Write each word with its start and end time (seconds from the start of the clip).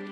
Hello, 0.00 0.08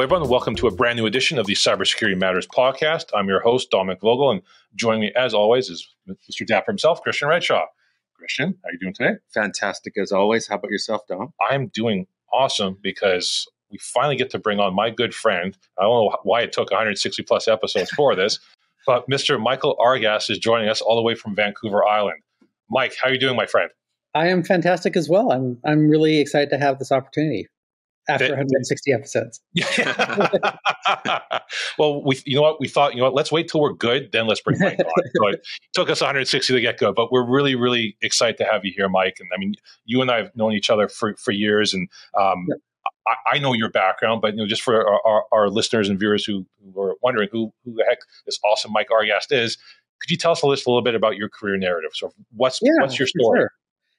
everyone. 0.00 0.28
Welcome 0.28 0.56
to 0.56 0.66
a 0.66 0.74
brand 0.74 0.96
new 0.96 1.06
edition 1.06 1.38
of 1.38 1.46
the 1.46 1.52
Cybersecurity 1.52 2.18
Matters 2.18 2.48
podcast. 2.48 3.04
I'm 3.14 3.28
your 3.28 3.38
host, 3.40 3.70
Dominic 3.70 4.00
Vogel, 4.00 4.32
and 4.32 4.42
joining 4.74 5.02
me, 5.02 5.12
as 5.14 5.32
always, 5.32 5.70
is 5.70 5.88
Mr. 6.08 6.44
Dapper 6.44 6.72
himself, 6.72 7.00
Christian 7.02 7.28
Redshaw. 7.28 7.66
Christian, 8.14 8.58
how 8.64 8.70
are 8.70 8.72
you 8.72 8.80
doing 8.80 8.94
today? 8.94 9.18
Fantastic 9.32 9.96
as 9.96 10.10
always. 10.10 10.48
How 10.48 10.56
about 10.56 10.72
yourself, 10.72 11.02
Dom? 11.06 11.32
I'm 11.48 11.68
doing 11.68 12.08
awesome 12.32 12.78
because 12.82 13.46
we 13.70 13.78
finally 13.78 14.16
get 14.16 14.30
to 14.30 14.38
bring 14.38 14.58
on 14.60 14.74
my 14.74 14.90
good 14.90 15.14
friend. 15.14 15.56
I 15.78 15.82
don't 15.82 15.92
know 15.92 16.16
why 16.22 16.40
it 16.40 16.52
took 16.52 16.70
160 16.70 17.22
plus 17.22 17.46
episodes 17.46 17.90
for 17.90 18.14
this, 18.16 18.38
but 18.86 19.08
Mr. 19.10 19.40
Michael 19.40 19.76
Argast 19.78 20.30
is 20.30 20.38
joining 20.38 20.68
us 20.68 20.80
all 20.80 20.96
the 20.96 21.02
way 21.02 21.14
from 21.14 21.34
Vancouver 21.34 21.84
Island. 21.84 22.20
Mike, 22.70 22.94
how 23.00 23.08
are 23.08 23.12
you 23.12 23.20
doing, 23.20 23.36
my 23.36 23.46
friend? 23.46 23.70
I 24.14 24.28
am 24.28 24.42
fantastic 24.42 24.96
as 24.96 25.08
well. 25.08 25.30
I'm 25.30 25.58
I'm 25.64 25.88
really 25.88 26.20
excited 26.20 26.50
to 26.50 26.58
have 26.58 26.78
this 26.78 26.90
opportunity 26.90 27.48
after 28.08 28.28
160 28.28 28.92
episodes. 28.92 29.40
well, 31.78 32.02
we 32.04 32.20
you 32.24 32.36
know 32.36 32.42
what 32.42 32.60
we 32.60 32.68
thought 32.68 32.94
you 32.94 32.98
know 32.98 33.04
what 33.04 33.14
let's 33.14 33.30
wait 33.30 33.48
till 33.48 33.60
we're 33.60 33.72
good 33.72 34.10
then 34.12 34.26
let's 34.26 34.40
bring 34.40 34.58
Mike 34.58 34.78
on. 34.78 34.86
So 35.16 35.28
it 35.28 35.46
took 35.74 35.90
us 35.90 36.00
160 36.00 36.52
to 36.52 36.60
get 36.60 36.78
good, 36.78 36.94
but 36.94 37.12
we're 37.12 37.28
really 37.28 37.56
really 37.56 37.96
excited 38.00 38.38
to 38.38 38.44
have 38.44 38.64
you 38.64 38.72
here, 38.74 38.88
Mike. 38.88 39.16
And 39.20 39.28
I 39.34 39.38
mean, 39.38 39.54
you 39.84 40.00
and 40.00 40.10
I 40.10 40.18
have 40.18 40.30
known 40.34 40.52
each 40.52 40.70
other 40.70 40.88
for 40.88 41.14
for 41.16 41.32
years, 41.32 41.74
and 41.74 41.88
um, 42.18 42.46
yep. 42.48 42.58
I, 43.06 43.36
I, 43.36 43.38
know 43.38 43.52
your 43.52 43.70
background, 43.70 44.20
but 44.20 44.32
you 44.32 44.38
know 44.38 44.46
just 44.46 44.62
for 44.62 44.86
our, 44.86 45.00
our, 45.06 45.24
our 45.32 45.48
listeners 45.48 45.88
and 45.88 45.98
viewers 45.98 46.24
who, 46.24 46.46
who 46.74 46.80
are 46.80 46.96
wondering 47.02 47.28
who 47.30 47.52
who 47.64 47.74
the 47.74 47.84
heck 47.88 47.98
this 48.24 48.38
awesome 48.44 48.72
Mike 48.72 48.88
Argast 48.90 49.32
is. 49.32 49.58
Could 50.00 50.10
you 50.10 50.16
tell 50.16 50.32
us 50.32 50.42
a 50.42 50.46
little 50.46 50.82
bit 50.82 50.94
about 50.94 51.16
your 51.16 51.28
career 51.28 51.56
narrative? 51.56 51.90
So, 51.94 52.12
what's 52.34 52.60
yeah, 52.62 52.72
what's 52.80 52.98
your 52.98 53.08
story? 53.08 53.40
Sure. 53.40 53.50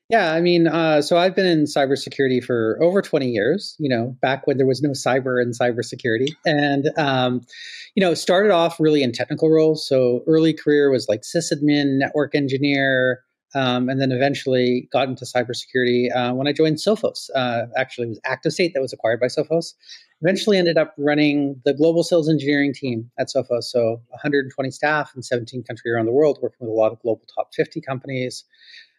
Yeah, 0.10 0.32
I 0.32 0.40
mean, 0.40 0.68
uh, 0.68 1.02
so 1.02 1.18
I've 1.18 1.36
been 1.36 1.46
in 1.46 1.66
cybersecurity 1.66 2.42
for 2.42 2.80
over 2.82 3.02
20 3.02 3.28
years, 3.28 3.76
you 3.78 3.90
know, 3.90 4.16
back 4.22 4.48
when 4.48 4.56
there 4.56 4.66
was 4.66 4.82
no 4.82 4.92
cyber 4.92 5.42
and 5.42 5.54
cybersecurity. 5.54 6.30
And, 6.46 6.90
um, 6.98 7.42
you 7.94 8.02
know, 8.02 8.14
started 8.14 8.54
off 8.54 8.80
really 8.80 9.04
in 9.04 9.12
technical 9.12 9.50
roles. 9.50 9.86
So 9.86 10.24
early 10.26 10.54
career 10.54 10.90
was 10.90 11.10
like 11.10 11.24
sysadmin, 11.24 11.98
network 11.98 12.36
engineer, 12.36 13.22
um, 13.56 13.90
and 13.90 14.02
then 14.02 14.12
eventually 14.12 14.88
got 14.92 15.08
into 15.08 15.26
cybersecurity 15.26 16.16
uh, 16.16 16.34
when 16.34 16.48
I 16.48 16.54
joined 16.54 16.78
Sophos. 16.78 17.30
Uh, 17.36 17.68
actually, 17.76 18.08
it 18.08 18.10
was 18.10 18.20
ActiveState 18.26 18.74
that 18.74 18.82
was 18.82 18.94
acquired 18.94 19.20
by 19.20 19.28
Sophos. 19.28 19.74
Eventually 20.22 20.58
ended 20.58 20.78
up 20.78 20.94
running 20.98 21.62
the 21.64 21.74
global 21.74 22.04
sales 22.04 22.30
engineering 22.30 22.74
team 22.74 23.10
at 23.20 23.28
Sophos. 23.28 23.64
So 23.64 24.02
120 24.10 24.72
staff 24.72 25.12
in 25.16 25.22
17 25.22 25.64
countries 25.64 25.94
around 25.94 26.08
the 26.08 26.12
world, 26.12 26.40
working 26.42 26.68
with 26.68 26.70
a 26.70 26.74
lot 26.74 26.92
of 26.92 27.00
global 27.02 27.24
top 27.36 27.54
50 27.54 27.82
companies 27.82 28.44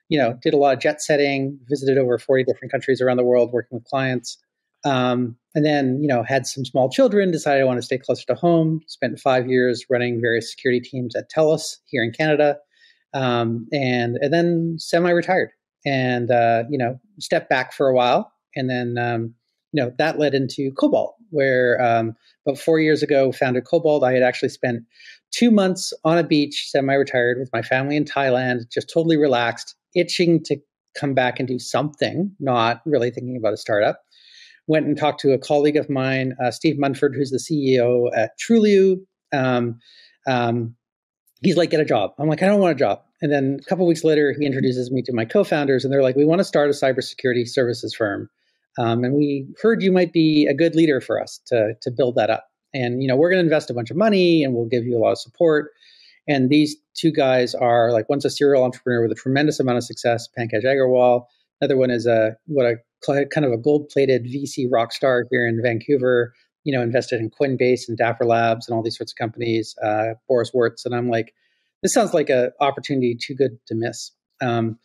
you 0.09 0.19
know, 0.19 0.39
did 0.43 0.55
a 0.55 0.57
lot 0.57 0.75
of 0.75 0.81
jet 0.81 1.03
setting, 1.03 1.59
visited 1.69 1.99
over 1.99 2.19
40 2.19 2.45
different 2.45 2.73
countries 2.73 3.01
around 3.01 3.19
the 3.19 3.25
world 3.25 3.53
working 3.53 3.77
with 3.77 3.85
clients. 3.85 4.39
Um, 4.85 5.37
and 5.55 5.65
then, 5.65 6.01
you 6.01 6.09
know, 6.09 6.23
had 6.23 6.47
some 6.47 6.65
small 6.65 6.89
children, 6.89 7.31
decided 7.31 7.61
I 7.61 7.65
want 7.65 7.79
to 7.79 7.83
stay 7.83 7.99
closer 7.99 8.25
to 8.27 8.35
home, 8.35 8.81
spent 8.87 9.19
five 9.19 9.49
years 9.49 9.85
running 9.91 10.21
various 10.21 10.51
security 10.51 10.81
teams 10.81 11.15
at 11.17 11.31
TELUS 11.31 11.79
here 11.87 12.03
in 12.03 12.13
Canada, 12.13 12.59
um, 13.15 13.67
and, 13.73 14.17
and 14.21 14.33
then 14.33 14.77
semi 14.79 15.11
retired 15.11 15.51
and, 15.85 16.31
uh, 16.31 16.65
you 16.71 16.79
know, 16.79 16.99
stepped 17.19 17.49
back 17.49 17.73
for 17.73 17.89
a 17.89 17.95
while. 17.95 18.33
And 18.55 18.69
then, 18.69 18.99
um, 18.99 19.35
you 19.73 19.83
know, 19.83 19.93
that 19.99 20.19
led 20.19 20.35
into 20.35 20.73
Cobalt, 20.73 21.15
where 21.31 21.81
um, 21.83 22.15
about 22.47 22.59
four 22.59 22.81
years 22.81 23.03
ago 23.03 23.33
founded 23.33 23.65
Cobalt. 23.65 24.03
I 24.03 24.13
had 24.13 24.23
actually 24.23 24.49
spent 24.49 24.83
two 25.31 25.51
months 25.51 25.93
on 26.05 26.19
a 26.19 26.25
beach, 26.25 26.69
semi 26.71 26.95
retired 26.95 27.39
with 27.39 27.51
my 27.53 27.63
family 27.63 27.97
in 27.97 28.05
Thailand, 28.05 28.71
just 28.73 28.91
totally 28.93 29.17
relaxed 29.17 29.75
itching 29.95 30.43
to 30.45 30.57
come 30.99 31.15
back 31.15 31.39
and 31.39 31.47
do 31.47 31.59
something, 31.59 32.35
not 32.41 32.81
really 32.87 33.11
thinking 33.11 33.37
about 33.37 33.53
a 33.53 33.59
startup. 33.59 34.01
Went 34.67 34.87
and 34.87 34.97
talked 34.97 35.21
to 35.21 35.33
a 35.33 35.39
colleague 35.39 35.77
of 35.77 35.89
mine, 35.89 36.35
uh, 36.43 36.51
Steve 36.51 36.79
Munford, 36.79 37.15
who's 37.15 37.31
the 37.31 37.39
CEO 37.39 38.11
at 38.15 38.33
Trulioo. 38.39 38.97
Um, 39.33 39.79
um, 40.27 40.75
he's 41.43 41.57
like, 41.57 41.71
get 41.71 41.81
a 41.81 41.85
job. 41.85 42.13
I'm 42.19 42.29
like, 42.29 42.43
I 42.43 42.47
don't 42.47 42.61
want 42.61 42.73
a 42.73 42.79
job. 42.79 43.03
And 43.21 43.33
then 43.33 43.59
a 43.61 43.69
couple 43.69 43.87
weeks 43.87 44.05
later, 44.05 44.35
he 44.39 44.47
introduces 44.47 44.91
me 44.91 45.03
to 45.03 45.13
my 45.13 45.25
co-founders, 45.25 45.85
and 45.85 45.93
they're 45.93 46.03
like, 46.03 46.17
we 46.17 46.25
want 46.25 46.39
to 46.41 46.45
start 46.45 46.71
a 46.71 46.73
cybersecurity 46.73 47.49
services 47.49 47.95
firm, 47.95 48.29
um, 48.79 49.05
and 49.05 49.15
we 49.15 49.47
heard 49.61 49.83
you 49.83 49.91
might 49.91 50.13
be 50.13 50.47
a 50.47 50.55
good 50.55 50.75
leader 50.75 51.01
for 51.01 51.21
us 51.21 51.41
to 51.47 51.75
to 51.83 51.91
build 51.91 52.15
that 52.17 52.31
up. 52.31 52.49
And 52.75 53.03
you 53.03 53.09
know, 53.09 53.17
we're 53.17 53.31
going 53.31 53.41
to 53.41 53.45
invest 53.45 53.71
a 53.71 53.75
bunch 53.75 53.91
of 53.91 53.97
money, 53.97 54.45
and 54.45 54.55
we'll 54.55 54.69
give 54.69 54.85
you 54.85 54.97
a 54.97 55.01
lot 55.01 55.13
of 55.13 55.19
support. 55.19 55.71
And 56.29 56.51
these 56.51 56.77
two 56.95 57.11
guys 57.11 57.55
are 57.55 57.91
like 57.91 58.09
one's 58.09 58.25
a 58.25 58.31
serial 58.31 58.63
entrepreneur 58.63 59.03
with 59.03 59.13
a 59.13 59.21
tremendous 59.21 59.59
amount 59.59 59.79
of 59.79 59.85
success, 59.85 60.29
Pankaj 60.39 60.65
Agarwal. 60.65 61.25
Another 61.61 61.77
one 61.77 61.91
is 61.91 62.07
a 62.07 62.37
what 62.47 62.67
a 62.67 62.77
kind 63.27 63.47
of 63.47 63.53
a 63.53 63.57
gold-plated 63.57 64.25
VC 64.25 64.67
rock 64.71 64.93
star 64.93 65.25
here 65.31 65.47
in 65.47 65.61
Vancouver. 65.63 66.35
You 66.69 66.77
know, 66.77 66.83
invested 66.83 67.21
in 67.21 67.31
Coinbase 67.31 67.89
and 67.89 67.97
Dapper 67.97 68.27
Labs 68.27 68.69
and 68.69 68.77
all 68.77 68.83
these 68.83 68.97
sorts 68.97 69.13
of 69.13 69.17
companies. 69.17 69.75
Uh, 69.83 70.15
Boris 70.29 70.53
Wertz, 70.53 70.85
and 70.85 70.95
I'm 70.95 71.09
like, 71.09 71.33
this 71.83 71.95
sounds 71.95 72.13
like 72.13 72.29
an 72.29 72.51
opportunity 72.61 73.17
too 73.21 73.35
good 73.35 73.59
to 73.69 73.75
miss. 73.75 74.11
Um, 74.41 74.79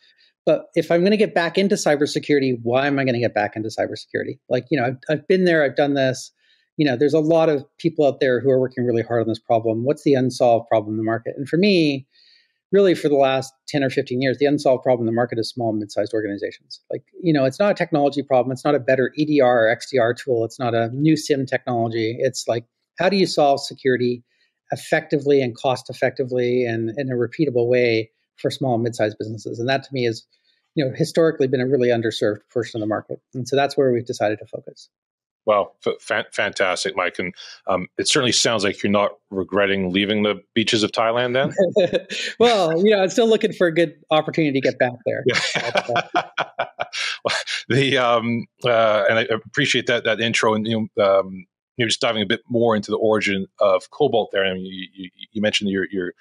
but 0.46 0.66
if 0.74 0.90
I'm 0.90 1.00
going 1.00 1.10
to 1.10 1.16
get 1.16 1.34
back 1.34 1.58
into 1.58 1.74
cybersecurity, 1.74 2.58
why 2.62 2.86
am 2.86 2.98
I 2.98 3.04
going 3.04 3.14
to 3.14 3.20
get 3.20 3.34
back 3.34 3.56
into 3.56 3.68
cybersecurity? 3.68 4.38
Like, 4.48 4.66
you 4.70 4.78
know, 4.78 4.86
I've, 4.86 4.98
I've 5.08 5.28
been 5.28 5.44
there, 5.44 5.64
I've 5.64 5.76
done 5.76 5.94
this 5.94 6.32
you 6.76 6.84
know, 6.84 6.96
there's 6.96 7.14
a 7.14 7.20
lot 7.20 7.48
of 7.48 7.64
people 7.78 8.06
out 8.06 8.20
there 8.20 8.40
who 8.40 8.50
are 8.50 8.58
working 8.58 8.84
really 8.84 9.02
hard 9.02 9.22
on 9.22 9.28
this 9.28 9.38
problem. 9.38 9.84
What's 9.84 10.02
the 10.02 10.14
unsolved 10.14 10.68
problem 10.68 10.94
in 10.94 10.96
the 10.96 11.04
market? 11.04 11.34
And 11.36 11.48
for 11.48 11.56
me, 11.56 12.06
really 12.74 12.94
for 12.94 13.08
the 13.08 13.14
last 13.14 13.54
10 13.68 13.84
or 13.84 13.90
15 13.90 14.20
years, 14.20 14.38
the 14.38 14.46
unsolved 14.46 14.82
problem 14.82 15.06
in 15.06 15.14
the 15.14 15.16
market 15.16 15.38
is 15.38 15.48
small 15.48 15.70
and 15.70 15.78
mid-sized 15.78 16.12
organizations. 16.12 16.80
Like, 16.90 17.04
you 17.22 17.32
know, 17.32 17.44
it's 17.44 17.60
not 17.60 17.70
a 17.70 17.74
technology 17.74 18.20
problem. 18.20 18.50
It's 18.50 18.64
not 18.64 18.74
a 18.74 18.80
better 18.80 19.12
EDR 19.16 19.44
or 19.44 19.76
XDR 19.76 20.16
tool. 20.16 20.44
It's 20.44 20.58
not 20.58 20.74
a 20.74 20.90
new 20.92 21.16
SIEM 21.16 21.46
technology. 21.46 22.16
It's 22.18 22.48
like, 22.48 22.64
how 22.98 23.08
do 23.08 23.16
you 23.16 23.26
solve 23.26 23.60
security 23.60 24.24
effectively 24.72 25.40
and 25.40 25.56
cost 25.56 25.88
effectively 25.88 26.66
and 26.66 26.90
in 26.98 27.10
a 27.10 27.14
repeatable 27.14 27.68
way 27.68 28.10
for 28.38 28.50
small 28.50 28.74
and 28.74 28.82
mid-sized 28.82 29.16
businesses? 29.20 29.60
And 29.60 29.68
that 29.68 29.84
to 29.84 29.88
me 29.92 30.06
is, 30.06 30.26
you 30.74 30.84
know, 30.84 30.92
historically 30.96 31.46
been 31.46 31.60
a 31.60 31.68
really 31.68 31.90
underserved 31.90 32.40
portion 32.52 32.78
of 32.78 32.80
the 32.80 32.88
market. 32.88 33.20
And 33.34 33.46
so 33.46 33.54
that's 33.54 33.76
where 33.76 33.92
we've 33.92 34.04
decided 34.04 34.40
to 34.40 34.46
focus. 34.46 34.88
Well, 35.46 35.74
f- 35.86 36.26
fantastic, 36.32 36.96
Mike, 36.96 37.18
and 37.18 37.34
um, 37.66 37.88
it 37.98 38.08
certainly 38.08 38.32
sounds 38.32 38.64
like 38.64 38.82
you're 38.82 38.90
not 38.90 39.12
regretting 39.30 39.92
leaving 39.92 40.22
the 40.22 40.42
beaches 40.54 40.82
of 40.82 40.92
Thailand. 40.92 41.34
Then, 41.34 42.06
well, 42.38 42.82
you 42.82 42.94
know, 42.94 43.02
I'm 43.02 43.10
still 43.10 43.28
looking 43.28 43.52
for 43.52 43.66
a 43.66 43.74
good 43.74 43.94
opportunity 44.10 44.58
to 44.58 44.60
get 44.60 44.78
back 44.78 44.94
there. 45.04 45.22
the 47.68 47.98
um, 47.98 48.46
uh, 48.64 49.04
and 49.08 49.18
I 49.18 49.26
appreciate 49.30 49.86
that 49.86 50.04
that 50.04 50.20
intro, 50.20 50.54
and 50.54 50.66
you 50.66 50.88
know, 50.96 51.04
um, 51.04 51.46
you're 51.76 51.88
just 51.88 52.00
diving 52.00 52.22
a 52.22 52.26
bit 52.26 52.42
more 52.48 52.74
into 52.74 52.90
the 52.90 52.98
origin 52.98 53.46
of 53.60 53.90
Cobalt. 53.90 54.30
There, 54.32 54.44
I 54.44 54.54
mean, 54.54 54.64
you, 54.64 54.86
you, 54.94 55.10
you 55.32 55.42
mentioned 55.42 55.70
your 55.70 55.86
your 55.90 56.14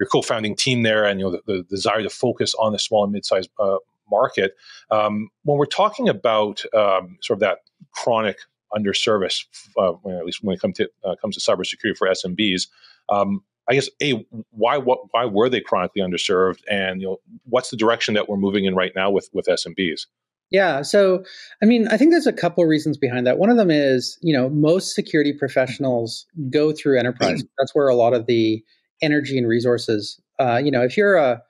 your 0.00 0.08
co-founding 0.08 0.56
team 0.56 0.82
there, 0.82 1.04
and 1.04 1.20
you 1.20 1.26
know 1.26 1.32
the, 1.32 1.42
the 1.46 1.62
desire 1.64 2.02
to 2.02 2.10
focus 2.10 2.54
on 2.58 2.72
the 2.72 2.78
small 2.78 3.04
and 3.04 3.12
mid-sized 3.12 3.50
uh, 3.58 3.76
market. 4.10 4.56
Um, 4.90 5.28
when 5.44 5.58
we're 5.58 5.66
talking 5.66 6.08
about 6.08 6.64
um, 6.74 7.18
sort 7.22 7.36
of 7.36 7.40
that 7.40 7.58
chronic 7.92 8.38
underserviced, 8.74 9.44
uh, 9.78 9.92
at 10.18 10.24
least 10.24 10.40
when 10.42 10.54
it 10.54 10.60
comes 10.60 10.76
to 10.76 10.88
uh, 11.04 11.14
comes 11.20 11.36
to 11.36 11.40
cybersecurity 11.40 11.96
for 11.96 12.08
SMBs. 12.08 12.68
Um, 13.08 13.42
I 13.68 13.74
guess 13.74 13.88
a 14.02 14.24
why 14.50 14.78
what 14.78 15.00
why 15.12 15.24
were 15.26 15.48
they 15.48 15.60
chronically 15.60 16.02
underserved, 16.02 16.60
and 16.70 17.00
you 17.00 17.08
know 17.08 17.16
what's 17.44 17.70
the 17.70 17.76
direction 17.76 18.14
that 18.14 18.28
we're 18.28 18.36
moving 18.36 18.64
in 18.64 18.74
right 18.74 18.92
now 18.94 19.10
with 19.10 19.28
with 19.32 19.46
SMBs? 19.46 20.06
Yeah, 20.50 20.82
so 20.82 21.24
I 21.62 21.66
mean, 21.66 21.88
I 21.88 21.96
think 21.96 22.10
there's 22.10 22.26
a 22.26 22.32
couple 22.32 22.62
of 22.62 22.68
reasons 22.68 22.98
behind 22.98 23.26
that. 23.26 23.38
One 23.38 23.50
of 23.50 23.56
them 23.56 23.70
is 23.70 24.18
you 24.20 24.36
know 24.36 24.48
most 24.50 24.94
security 24.94 25.32
professionals 25.32 26.26
go 26.50 26.72
through 26.72 26.98
enterprise. 26.98 27.42
That's 27.58 27.74
where 27.74 27.88
a 27.88 27.94
lot 27.94 28.14
of 28.14 28.26
the 28.26 28.62
energy 29.00 29.38
and 29.38 29.48
resources. 29.48 30.20
Uh, 30.38 30.60
you 30.62 30.70
know, 30.70 30.82
if 30.82 30.96
you're 30.96 31.16
a 31.16 31.42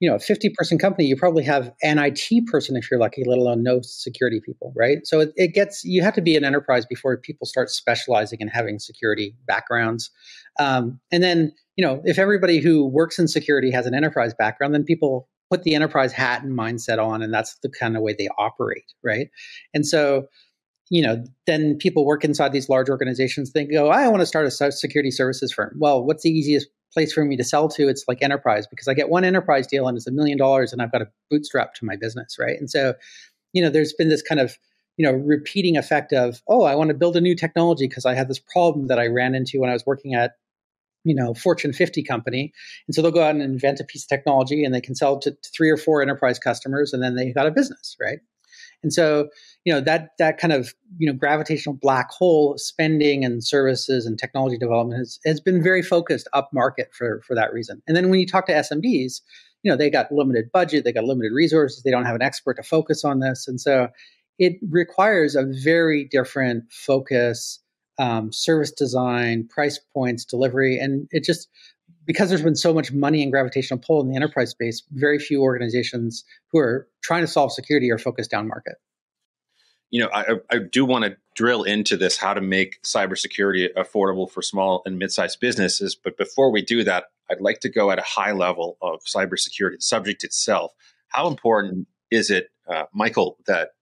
you 0.00 0.08
know, 0.08 0.16
a 0.16 0.20
50 0.20 0.50
person 0.50 0.78
company, 0.78 1.06
you 1.06 1.16
probably 1.16 1.42
have 1.44 1.72
an 1.82 1.98
IT 1.98 2.46
person 2.46 2.76
if 2.76 2.88
you're 2.90 3.00
lucky, 3.00 3.24
let 3.26 3.38
alone 3.38 3.62
no 3.62 3.80
security 3.82 4.40
people, 4.44 4.72
right? 4.76 4.98
So 5.04 5.20
it, 5.20 5.32
it 5.36 5.54
gets, 5.54 5.84
you 5.84 6.02
have 6.02 6.14
to 6.14 6.20
be 6.20 6.36
an 6.36 6.44
enterprise 6.44 6.86
before 6.86 7.16
people 7.16 7.46
start 7.46 7.68
specializing 7.68 8.38
and 8.40 8.50
having 8.50 8.78
security 8.78 9.34
backgrounds. 9.46 10.10
Um, 10.60 11.00
and 11.10 11.22
then, 11.22 11.52
you 11.76 11.84
know, 11.84 12.00
if 12.04 12.18
everybody 12.18 12.60
who 12.60 12.86
works 12.86 13.18
in 13.18 13.26
security 13.26 13.70
has 13.72 13.86
an 13.86 13.94
enterprise 13.94 14.34
background, 14.34 14.72
then 14.72 14.84
people 14.84 15.28
put 15.50 15.64
the 15.64 15.74
enterprise 15.74 16.12
hat 16.12 16.42
and 16.42 16.56
mindset 16.56 17.04
on, 17.04 17.22
and 17.22 17.32
that's 17.32 17.56
the 17.62 17.70
kind 17.70 17.96
of 17.96 18.02
way 18.02 18.14
they 18.16 18.28
operate, 18.38 18.92
right? 19.02 19.28
And 19.72 19.86
so, 19.86 20.26
you 20.90 21.02
know, 21.02 21.24
then 21.46 21.76
people 21.76 22.04
work 22.04 22.24
inside 22.24 22.52
these 22.52 22.68
large 22.68 22.88
organizations. 22.88 23.52
They 23.52 23.64
go, 23.64 23.88
I 23.88 24.08
want 24.08 24.20
to 24.20 24.26
start 24.26 24.46
a 24.46 24.72
security 24.72 25.10
services 25.10 25.52
firm. 25.52 25.74
Well, 25.78 26.04
what's 26.04 26.22
the 26.22 26.30
easiest 26.30 26.68
place 26.92 27.12
for 27.12 27.24
me 27.24 27.36
to 27.36 27.44
sell 27.44 27.68
to, 27.68 27.88
it's 27.88 28.04
like 28.08 28.22
enterprise 28.22 28.66
because 28.66 28.88
I 28.88 28.94
get 28.94 29.08
one 29.08 29.24
enterprise 29.24 29.66
deal 29.66 29.88
and 29.88 29.96
it's 29.96 30.06
a 30.06 30.12
million 30.12 30.38
dollars 30.38 30.72
and 30.72 30.80
I've 30.80 30.92
got 30.92 31.02
a 31.02 31.08
bootstrap 31.30 31.74
to 31.74 31.84
my 31.84 31.96
business, 31.96 32.36
right? 32.38 32.58
And 32.58 32.70
so, 32.70 32.94
you 33.52 33.62
know, 33.62 33.70
there's 33.70 33.92
been 33.92 34.08
this 34.08 34.22
kind 34.22 34.40
of, 34.40 34.58
you 34.96 35.06
know, 35.06 35.12
repeating 35.12 35.76
effect 35.76 36.12
of, 36.12 36.42
oh, 36.48 36.64
I 36.64 36.74
want 36.74 36.88
to 36.88 36.94
build 36.94 37.16
a 37.16 37.20
new 37.20 37.34
technology 37.34 37.86
because 37.86 38.06
I 38.06 38.14
had 38.14 38.28
this 38.28 38.40
problem 38.40 38.88
that 38.88 38.98
I 38.98 39.06
ran 39.06 39.34
into 39.34 39.60
when 39.60 39.70
I 39.70 39.74
was 39.74 39.86
working 39.86 40.14
at 40.14 40.32
you 41.04 41.14
know 41.14 41.32
Fortune 41.34 41.72
50 41.72 42.02
company, 42.02 42.52
and 42.86 42.94
so 42.94 43.00
they'll 43.00 43.10
go 43.10 43.22
out 43.22 43.30
and 43.30 43.42
invent 43.42 43.80
a 43.80 43.84
piece 43.84 44.04
of 44.04 44.08
technology, 44.08 44.64
and 44.64 44.74
they 44.74 44.80
can 44.80 44.94
sell 44.94 45.18
to 45.20 45.36
three 45.56 45.70
or 45.70 45.76
four 45.76 46.02
enterprise 46.02 46.38
customers, 46.38 46.92
and 46.92 47.02
then 47.02 47.14
they've 47.14 47.34
got 47.34 47.46
a 47.46 47.50
business, 47.50 47.96
right? 48.00 48.18
And 48.82 48.92
so, 48.92 49.28
you 49.64 49.72
know, 49.72 49.80
that 49.80 50.10
that 50.18 50.38
kind 50.38 50.52
of 50.52 50.74
you 50.98 51.06
know 51.06 51.16
gravitational 51.16 51.76
black 51.80 52.10
hole 52.10 52.52
of 52.52 52.60
spending 52.60 53.24
and 53.24 53.42
services 53.44 54.06
and 54.06 54.18
technology 54.18 54.58
development 54.58 54.98
has, 54.98 55.18
has 55.26 55.40
been 55.40 55.62
very 55.62 55.82
focused 55.82 56.28
up 56.32 56.50
market 56.52 56.90
for 56.92 57.22
for 57.26 57.34
that 57.34 57.52
reason. 57.52 57.82
And 57.86 57.96
then 57.96 58.10
when 58.10 58.20
you 58.20 58.26
talk 58.26 58.46
to 58.46 58.52
SMBs, 58.52 59.20
you 59.62 59.70
know, 59.70 59.76
they 59.76 59.90
got 59.90 60.12
limited 60.12 60.50
budget, 60.52 60.84
they 60.84 60.92
got 60.92 61.04
limited 61.04 61.32
resources, 61.32 61.82
they 61.82 61.90
don't 61.90 62.06
have 62.06 62.14
an 62.14 62.22
expert 62.22 62.54
to 62.54 62.62
focus 62.62 63.04
on 63.04 63.20
this, 63.20 63.48
and 63.48 63.60
so 63.60 63.88
it 64.38 64.58
requires 64.70 65.34
a 65.34 65.44
very 65.64 66.04
different 66.04 66.64
focus, 66.70 67.60
um, 67.98 68.32
service 68.32 68.70
design, 68.70 69.48
price 69.48 69.80
points, 69.92 70.24
delivery, 70.24 70.78
and 70.78 71.08
it 71.10 71.24
just 71.24 71.48
because 72.08 72.30
there's 72.30 72.42
been 72.42 72.56
so 72.56 72.72
much 72.72 72.90
money 72.90 73.22
and 73.22 73.30
gravitational 73.30 73.78
pull 73.78 74.00
in 74.00 74.08
the 74.08 74.16
enterprise 74.16 74.50
space, 74.50 74.82
very 74.92 75.18
few 75.18 75.42
organizations 75.42 76.24
who 76.50 76.58
are 76.58 76.88
trying 77.02 77.20
to 77.20 77.26
solve 77.26 77.52
security 77.52 77.92
are 77.92 77.98
focused 77.98 78.30
down 78.30 78.48
market. 78.48 78.76
You 79.90 80.00
know, 80.00 80.10
I, 80.12 80.36
I 80.50 80.58
do 80.58 80.86
want 80.86 81.04
to 81.04 81.18
drill 81.36 81.64
into 81.64 81.98
this 81.98 82.16
how 82.16 82.32
to 82.32 82.40
make 82.40 82.82
cybersecurity 82.82 83.68
affordable 83.76 84.28
for 84.28 84.40
small 84.40 84.82
and 84.86 84.98
mid-sized 84.98 85.38
businesses. 85.38 85.94
But 85.94 86.16
before 86.16 86.50
we 86.50 86.62
do 86.62 86.82
that, 86.84 87.04
I'd 87.30 87.42
like 87.42 87.60
to 87.60 87.68
go 87.68 87.90
at 87.90 87.98
a 87.98 88.02
high 88.02 88.32
level 88.32 88.78
of 88.80 89.00
cybersecurity, 89.04 89.76
the 89.76 89.82
subject 89.82 90.24
itself. 90.24 90.72
How 91.08 91.28
important 91.28 91.88
is 92.10 92.30
it, 92.30 92.48
uh, 92.66 92.84
Michael, 92.94 93.36
that 93.46 93.72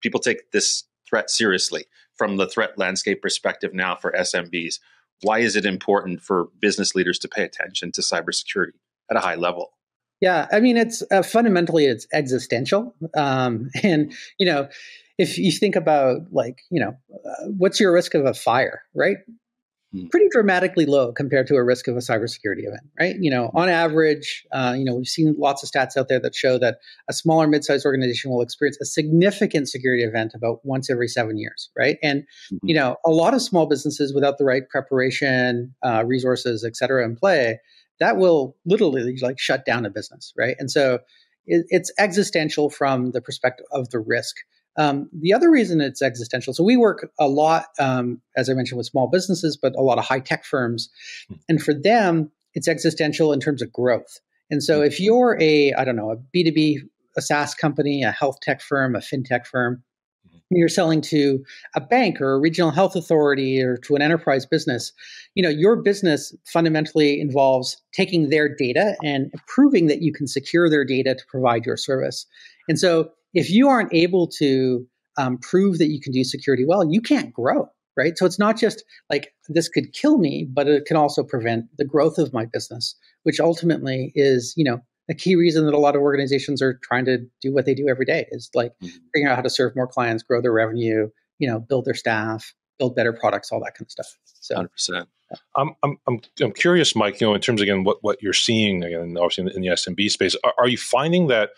people 0.00 0.18
take 0.18 0.50
this 0.50 0.82
threat 1.08 1.30
seriously 1.30 1.84
from 2.16 2.38
the 2.38 2.48
threat 2.48 2.76
landscape 2.76 3.22
perspective 3.22 3.72
now 3.72 3.94
for 3.94 4.10
SMBs? 4.12 4.80
Why 5.22 5.38
is 5.38 5.56
it 5.56 5.64
important 5.64 6.20
for 6.20 6.48
business 6.60 6.94
leaders 6.94 7.18
to 7.20 7.28
pay 7.28 7.44
attention 7.44 7.92
to 7.92 8.00
cybersecurity 8.00 8.72
at 9.10 9.16
a 9.16 9.20
high 9.20 9.36
level? 9.36 9.72
Yeah, 10.20 10.46
I 10.52 10.60
mean, 10.60 10.76
it's 10.76 11.02
uh, 11.10 11.22
fundamentally 11.22 11.86
it's 11.86 12.06
existential, 12.12 12.94
um, 13.16 13.70
and 13.82 14.12
you 14.38 14.46
know, 14.46 14.68
if 15.18 15.36
you 15.36 15.50
think 15.50 15.76
about 15.76 16.32
like 16.32 16.60
you 16.70 16.80
know, 16.80 16.96
uh, 17.12 17.46
what's 17.56 17.80
your 17.80 17.92
risk 17.92 18.14
of 18.14 18.24
a 18.24 18.34
fire, 18.34 18.82
right? 18.94 19.18
Hmm. 19.92 20.06
pretty 20.06 20.28
dramatically 20.30 20.86
low 20.86 21.12
compared 21.12 21.46
to 21.48 21.56
a 21.56 21.62
risk 21.62 21.86
of 21.86 21.96
a 21.96 22.00
cybersecurity 22.00 22.66
event, 22.66 22.82
right? 22.98 23.14
You 23.20 23.30
know, 23.30 23.50
on 23.54 23.68
average, 23.68 24.46
uh, 24.50 24.74
you 24.76 24.84
know, 24.84 24.94
we've 24.94 25.06
seen 25.06 25.34
lots 25.36 25.62
of 25.62 25.70
stats 25.70 25.98
out 25.98 26.08
there 26.08 26.18
that 26.20 26.34
show 26.34 26.58
that 26.58 26.78
a 27.10 27.12
smaller 27.12 27.46
mid-sized 27.46 27.84
organization 27.84 28.30
will 28.30 28.40
experience 28.40 28.78
a 28.80 28.86
significant 28.86 29.68
security 29.68 30.02
event 30.02 30.32
about 30.34 30.60
once 30.64 30.88
every 30.88 31.08
seven 31.08 31.36
years, 31.36 31.68
right? 31.76 31.98
And 32.02 32.22
mm-hmm. 32.22 32.66
you 32.66 32.74
know, 32.74 32.96
a 33.04 33.10
lot 33.10 33.34
of 33.34 33.42
small 33.42 33.66
businesses 33.66 34.14
without 34.14 34.38
the 34.38 34.44
right 34.44 34.66
preparation, 34.70 35.74
uh, 35.82 36.04
resources, 36.06 36.64
et 36.64 36.74
cetera, 36.74 37.04
in 37.04 37.14
play, 37.14 37.60
that 38.00 38.16
will 38.16 38.56
literally 38.64 39.16
like 39.20 39.38
shut 39.38 39.66
down 39.66 39.84
a 39.84 39.90
business, 39.90 40.32
right? 40.38 40.56
And 40.58 40.70
so 40.70 41.00
it, 41.44 41.66
it's 41.68 41.92
existential 41.98 42.70
from 42.70 43.10
the 43.10 43.20
perspective 43.20 43.66
of 43.72 43.90
the 43.90 43.98
risk. 43.98 44.36
Um, 44.76 45.08
the 45.12 45.32
other 45.32 45.50
reason 45.50 45.80
it's 45.80 46.02
existential, 46.02 46.54
so 46.54 46.64
we 46.64 46.76
work 46.76 47.10
a 47.18 47.28
lot, 47.28 47.66
um, 47.78 48.20
as 48.36 48.48
I 48.48 48.54
mentioned, 48.54 48.78
with 48.78 48.86
small 48.86 49.08
businesses, 49.08 49.56
but 49.56 49.74
a 49.76 49.82
lot 49.82 49.98
of 49.98 50.04
high 50.04 50.20
tech 50.20 50.44
firms. 50.44 50.88
Hmm. 51.28 51.34
And 51.48 51.62
for 51.62 51.74
them, 51.74 52.30
it's 52.54 52.68
existential 52.68 53.32
in 53.32 53.40
terms 53.40 53.62
of 53.62 53.72
growth. 53.72 54.20
And 54.50 54.62
so 54.62 54.82
if 54.82 54.96
hmm. 54.96 55.04
you're 55.04 55.38
a, 55.40 55.72
I 55.74 55.84
don't 55.84 55.96
know, 55.96 56.10
a 56.10 56.16
B2B, 56.16 56.78
a 57.16 57.22
SaaS 57.22 57.54
company, 57.54 58.02
a 58.02 58.10
health 58.10 58.40
tech 58.40 58.62
firm, 58.62 58.94
a 58.94 59.00
fintech 59.00 59.46
firm, 59.46 59.82
hmm. 60.30 60.38
you're 60.50 60.70
selling 60.70 61.02
to 61.02 61.44
a 61.76 61.80
bank 61.80 62.18
or 62.22 62.32
a 62.32 62.40
regional 62.40 62.70
health 62.70 62.96
authority 62.96 63.62
or 63.62 63.76
to 63.76 63.94
an 63.94 64.00
enterprise 64.00 64.46
business, 64.46 64.94
you 65.34 65.42
know, 65.42 65.50
your 65.50 65.76
business 65.76 66.34
fundamentally 66.46 67.20
involves 67.20 67.76
taking 67.92 68.30
their 68.30 68.48
data 68.48 68.96
and 69.04 69.30
proving 69.46 69.86
that 69.88 70.00
you 70.00 70.14
can 70.14 70.26
secure 70.26 70.70
their 70.70 70.84
data 70.84 71.14
to 71.14 71.26
provide 71.28 71.66
your 71.66 71.76
service. 71.76 72.24
And 72.68 72.78
so 72.78 73.10
if 73.34 73.50
you 73.50 73.68
aren't 73.68 73.92
able 73.92 74.28
to 74.38 74.86
um, 75.18 75.38
prove 75.38 75.78
that 75.78 75.88
you 75.88 76.00
can 76.00 76.12
do 76.12 76.24
security 76.24 76.64
well, 76.66 76.84
you 76.88 77.00
can't 77.00 77.32
grow, 77.32 77.68
right? 77.96 78.16
So 78.16 78.26
it's 78.26 78.38
not 78.38 78.58
just 78.58 78.84
like 79.10 79.32
this 79.48 79.68
could 79.68 79.92
kill 79.92 80.18
me, 80.18 80.48
but 80.50 80.68
it 80.68 80.86
can 80.86 80.96
also 80.96 81.22
prevent 81.22 81.66
the 81.76 81.84
growth 81.84 82.18
of 82.18 82.32
my 82.32 82.46
business, 82.46 82.94
which 83.22 83.40
ultimately 83.40 84.12
is, 84.14 84.54
you 84.56 84.64
know, 84.64 84.80
a 85.10 85.14
key 85.14 85.36
reason 85.36 85.66
that 85.66 85.74
a 85.74 85.78
lot 85.78 85.96
of 85.96 86.02
organizations 86.02 86.62
are 86.62 86.78
trying 86.82 87.04
to 87.04 87.18
do 87.40 87.52
what 87.52 87.66
they 87.66 87.74
do 87.74 87.88
every 87.88 88.04
day 88.04 88.26
is 88.30 88.50
like 88.54 88.72
mm-hmm. 88.82 88.96
figuring 89.12 89.30
out 89.30 89.36
how 89.36 89.42
to 89.42 89.50
serve 89.50 89.74
more 89.74 89.88
clients, 89.88 90.22
grow 90.22 90.40
their 90.40 90.52
revenue, 90.52 91.08
you 91.38 91.48
know, 91.48 91.58
build 91.58 91.84
their 91.84 91.94
staff, 91.94 92.54
build 92.78 92.94
better 92.94 93.12
products, 93.12 93.50
all 93.50 93.60
that 93.60 93.74
kind 93.74 93.86
of 93.86 93.90
stuff. 93.90 94.06
So, 94.24 94.66
100%. 94.90 95.06
I'm, 95.56 95.74
I'm, 95.82 95.96
I'm, 96.06 96.20
I'm 96.40 96.52
curious, 96.52 96.94
Mike, 96.94 97.20
you 97.20 97.26
know, 97.26 97.34
in 97.34 97.40
terms, 97.40 97.62
again, 97.62 97.84
what, 97.84 97.98
what 98.02 98.22
you're 98.22 98.34
seeing, 98.34 98.84
again, 98.84 99.16
obviously 99.18 99.42
in 99.42 99.46
the, 99.46 99.56
in 99.56 99.62
the 99.62 99.68
SMB 99.68 100.10
space, 100.10 100.36
are, 100.44 100.52
are 100.58 100.68
you 100.68 100.76
finding 100.76 101.28
that 101.28 101.50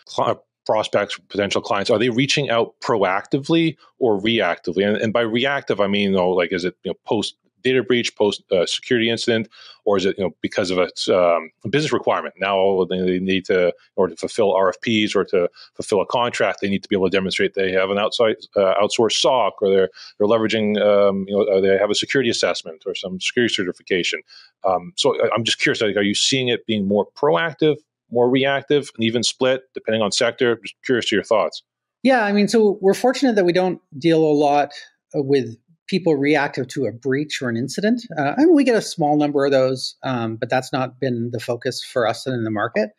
prospects, 0.65 1.19
potential 1.29 1.61
clients, 1.61 1.89
are 1.89 1.99
they 1.99 2.09
reaching 2.09 2.49
out 2.49 2.73
proactively 2.81 3.77
or 3.99 4.19
reactively? 4.19 4.87
And, 4.87 4.97
and 4.97 5.13
by 5.13 5.21
reactive, 5.21 5.79
I 5.79 5.87
mean, 5.87 6.11
you 6.11 6.17
know, 6.17 6.29
like, 6.29 6.51
is 6.51 6.65
it 6.65 6.75
you 6.83 6.91
know, 6.91 6.95
post 7.05 7.35
data 7.65 7.83
breach, 7.83 8.15
post 8.15 8.43
uh, 8.51 8.65
security 8.65 9.09
incident, 9.09 9.49
or 9.83 9.97
is 9.97 10.05
it 10.05 10.15
you 10.17 10.23
know 10.23 10.35
because 10.39 10.69
of 10.69 10.77
a, 10.77 10.87
um, 11.17 11.49
business 11.69 11.91
requirement? 11.91 12.35
Now 12.37 12.85
they 12.85 13.19
need 13.19 13.43
to, 13.45 13.73
or 13.95 14.07
to 14.07 14.15
fulfill 14.15 14.53
RFPs 14.53 15.15
or 15.15 15.25
to 15.25 15.49
fulfill 15.73 16.01
a 16.01 16.05
contract, 16.05 16.59
they 16.61 16.69
need 16.69 16.83
to 16.83 16.89
be 16.89 16.95
able 16.95 17.09
to 17.09 17.17
demonstrate 17.17 17.55
they 17.55 17.71
have 17.71 17.89
an 17.89 17.97
outside 17.97 18.35
uh, 18.55 18.75
outsourced 18.81 19.19
SOC 19.19 19.61
or 19.61 19.69
they're 19.69 19.89
they're 20.17 20.27
leveraging, 20.27 20.79
um, 20.79 21.25
you 21.27 21.35
know, 21.35 21.59
they 21.59 21.77
have 21.77 21.89
a 21.89 21.95
security 21.95 22.29
assessment 22.29 22.83
or 22.85 22.93
some 22.95 23.19
security 23.19 23.53
certification. 23.53 24.21
Um, 24.63 24.93
so 24.95 25.17
I'm 25.33 25.43
just 25.43 25.59
curious, 25.59 25.81
like, 25.81 25.97
are 25.97 26.03
you 26.03 26.15
seeing 26.15 26.47
it 26.49 26.65
being 26.67 26.87
more 26.87 27.07
proactive 27.17 27.77
more 28.15 28.29
reactive, 28.29 28.89
and 28.95 29.03
even 29.03 29.21
split 29.21 29.61
depending 29.73 30.01
on 30.01 30.11
sector? 30.11 30.55
Just 30.55 30.75
curious 30.83 31.07
to 31.09 31.15
your 31.15 31.23
thoughts. 31.23 31.61
Yeah, 32.01 32.23
I 32.23 32.31
mean, 32.31 32.47
so 32.47 32.77
we're 32.81 32.93
fortunate 32.93 33.35
that 33.35 33.45
we 33.45 33.53
don't 33.53 33.81
deal 33.97 34.23
a 34.23 34.33
lot 34.33 34.73
uh, 35.15 35.21
with 35.21 35.55
people 35.87 36.15
reactive 36.15 36.67
to 36.69 36.85
a 36.85 36.91
breach 36.91 37.41
or 37.41 37.49
an 37.49 37.57
incident. 37.57 38.01
Uh, 38.17 38.33
I 38.37 38.45
mean, 38.45 38.55
we 38.55 38.63
get 38.63 38.75
a 38.75 38.81
small 38.81 39.17
number 39.17 39.45
of 39.45 39.51
those, 39.51 39.95
um, 40.03 40.35
but 40.35 40.49
that's 40.49 40.73
not 40.73 40.99
been 40.99 41.29
the 41.31 41.39
focus 41.39 41.83
for 41.83 42.07
us 42.07 42.25
in 42.25 42.43
the 42.43 42.51
market. 42.51 42.89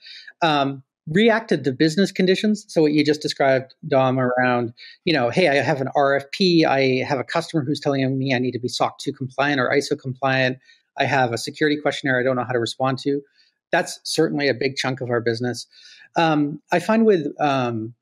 Um, 0.42 0.82
reacted 1.08 1.62
to 1.64 1.72
business 1.72 2.10
conditions. 2.10 2.64
So 2.68 2.82
what 2.82 2.92
you 2.92 3.04
just 3.04 3.22
described, 3.22 3.74
Dom, 3.86 4.18
around, 4.18 4.72
you 5.04 5.12
know, 5.12 5.30
hey, 5.30 5.48
I 5.48 5.54
have 5.62 5.80
an 5.80 5.88
RFP. 5.96 6.66
I 6.66 7.04
have 7.04 7.20
a 7.20 7.24
customer 7.24 7.64
who's 7.64 7.80
telling 7.80 8.18
me 8.18 8.34
I 8.34 8.38
need 8.38 8.52
to 8.52 8.58
be 8.58 8.68
SOC 8.68 8.98
2 8.98 9.12
compliant 9.12 9.60
or 9.60 9.70
ISO 9.70 9.98
compliant. 9.98 10.58
I 10.98 11.04
have 11.04 11.32
a 11.32 11.38
security 11.38 11.80
questionnaire 11.80 12.18
I 12.18 12.24
don't 12.24 12.36
know 12.36 12.44
how 12.44 12.52
to 12.52 12.58
respond 12.58 12.98
to 13.00 13.20
that's 13.76 14.00
certainly 14.02 14.48
a 14.48 14.54
big 14.54 14.76
chunk 14.76 15.00
of 15.00 15.10
our 15.10 15.20
business. 15.20 15.66
Um, 16.16 16.60
I 16.72 16.80
find 16.80 17.04
with 17.04 17.26
um, 17.40 17.94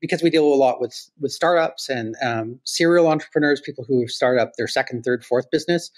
because 0.00 0.22
we 0.22 0.30
deal 0.30 0.44
a 0.44 0.54
lot 0.54 0.80
with 0.80 0.94
with 1.20 1.32
startups 1.32 1.88
and 1.88 2.14
um, 2.22 2.60
serial 2.64 3.08
entrepreneurs, 3.08 3.60
people 3.60 3.84
who 3.88 4.06
started 4.06 4.40
up 4.40 4.52
their 4.56 4.68
second, 4.68 5.02
third, 5.02 5.24
fourth 5.24 5.50
business. 5.50 5.90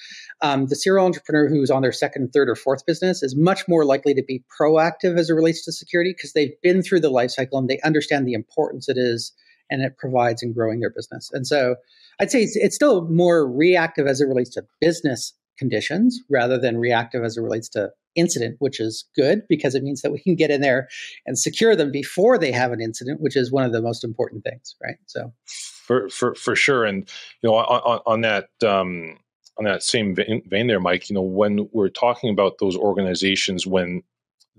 Um, 0.43 0.67
the 0.67 0.77
serial 0.77 1.05
entrepreneur 1.05 1.49
who's 1.49 1.71
on 1.71 1.83
their 1.83 1.93
second, 1.93 2.33
third, 2.33 2.49
or 2.49 2.55
fourth 2.55 2.87
business 2.87 3.23
is 3.23 3.37
much 3.37 3.67
more 3.69 3.85
likely 3.85 4.15
to 4.15 4.23
be 4.23 4.45
proactive 4.61 5.19
as 5.19 5.31
it 5.31 5.35
relates 5.35 5.65
to 5.65 5.73
security 5.73 6.13
because 6.17 6.33
they've 6.33 6.61
been 6.63 6.83
through 6.83 7.01
the 7.01 7.11
life 7.11 7.31
cycle 7.33 7.59
and 7.59 7.69
they 7.69 7.81
understand 7.81 8.27
the 8.27 8.35
importance 8.35 8.89
it 8.89 8.97
is 8.97 9.33
and 9.69 9.83
it 9.83 9.99
provides 9.99 10.43
in 10.43 10.53
growing 10.53 10.81
their 10.81 10.91
business. 10.91 11.31
And 11.33 11.47
so, 11.47 11.77
I'd 12.19 12.31
say 12.31 12.43
it's, 12.43 12.57
it's 12.57 12.77
still 12.77 13.09
more 13.09 13.47
reactive 13.47 14.07
as 14.07 14.21
it 14.21 14.27
relates 14.27 14.51
to 14.51 14.65
business 14.81 15.35
conditions 15.59 16.21
rather 16.31 16.59
than 16.59 16.79
reactive 16.79 17.25
as 17.25 17.37
it 17.37 17.43
relates 17.43 17.69
to 17.71 17.91
incident, 18.17 18.57
which 18.59 18.81
is 18.81 19.05
good 19.15 19.43
because 19.49 19.75
it 19.75 19.83
means 19.83 20.03
that 20.03 20.13
we 20.13 20.21
can 20.21 20.35
get 20.35 20.51
in 20.51 20.61
there 20.61 20.89
and 21.27 21.39
secure 21.39 21.77
them 21.77 21.91
before 21.91 22.39
they 22.39 22.53
have 22.53 22.73
an 22.73 22.81
incident, 22.81 23.21
which 23.21 23.37
is 23.37 23.53
one 23.53 23.65
of 23.65 23.73
the 23.73 23.83
most 23.83 24.05
important 24.05 24.45
things, 24.45 24.75
right? 24.83 24.97
So, 25.07 25.33
for 25.47 26.09
for 26.09 26.35
for 26.35 26.57
sure, 26.57 26.85
and 26.85 27.09
you 27.43 27.51
know, 27.51 27.57
on, 27.57 28.01
on 28.07 28.21
that. 28.23 28.49
Um, 28.65 29.19
on 29.59 29.65
that 29.65 29.83
same 29.83 30.15
vein, 30.15 30.43
vein 30.51 30.67
there, 30.67 30.79
Mike, 30.79 31.09
you 31.09 31.15
know, 31.15 31.23
when 31.23 31.67
we're 31.73 31.89
talking 31.89 32.29
about 32.29 32.59
those 32.59 32.77
organizations 32.77 33.67
when 33.67 34.03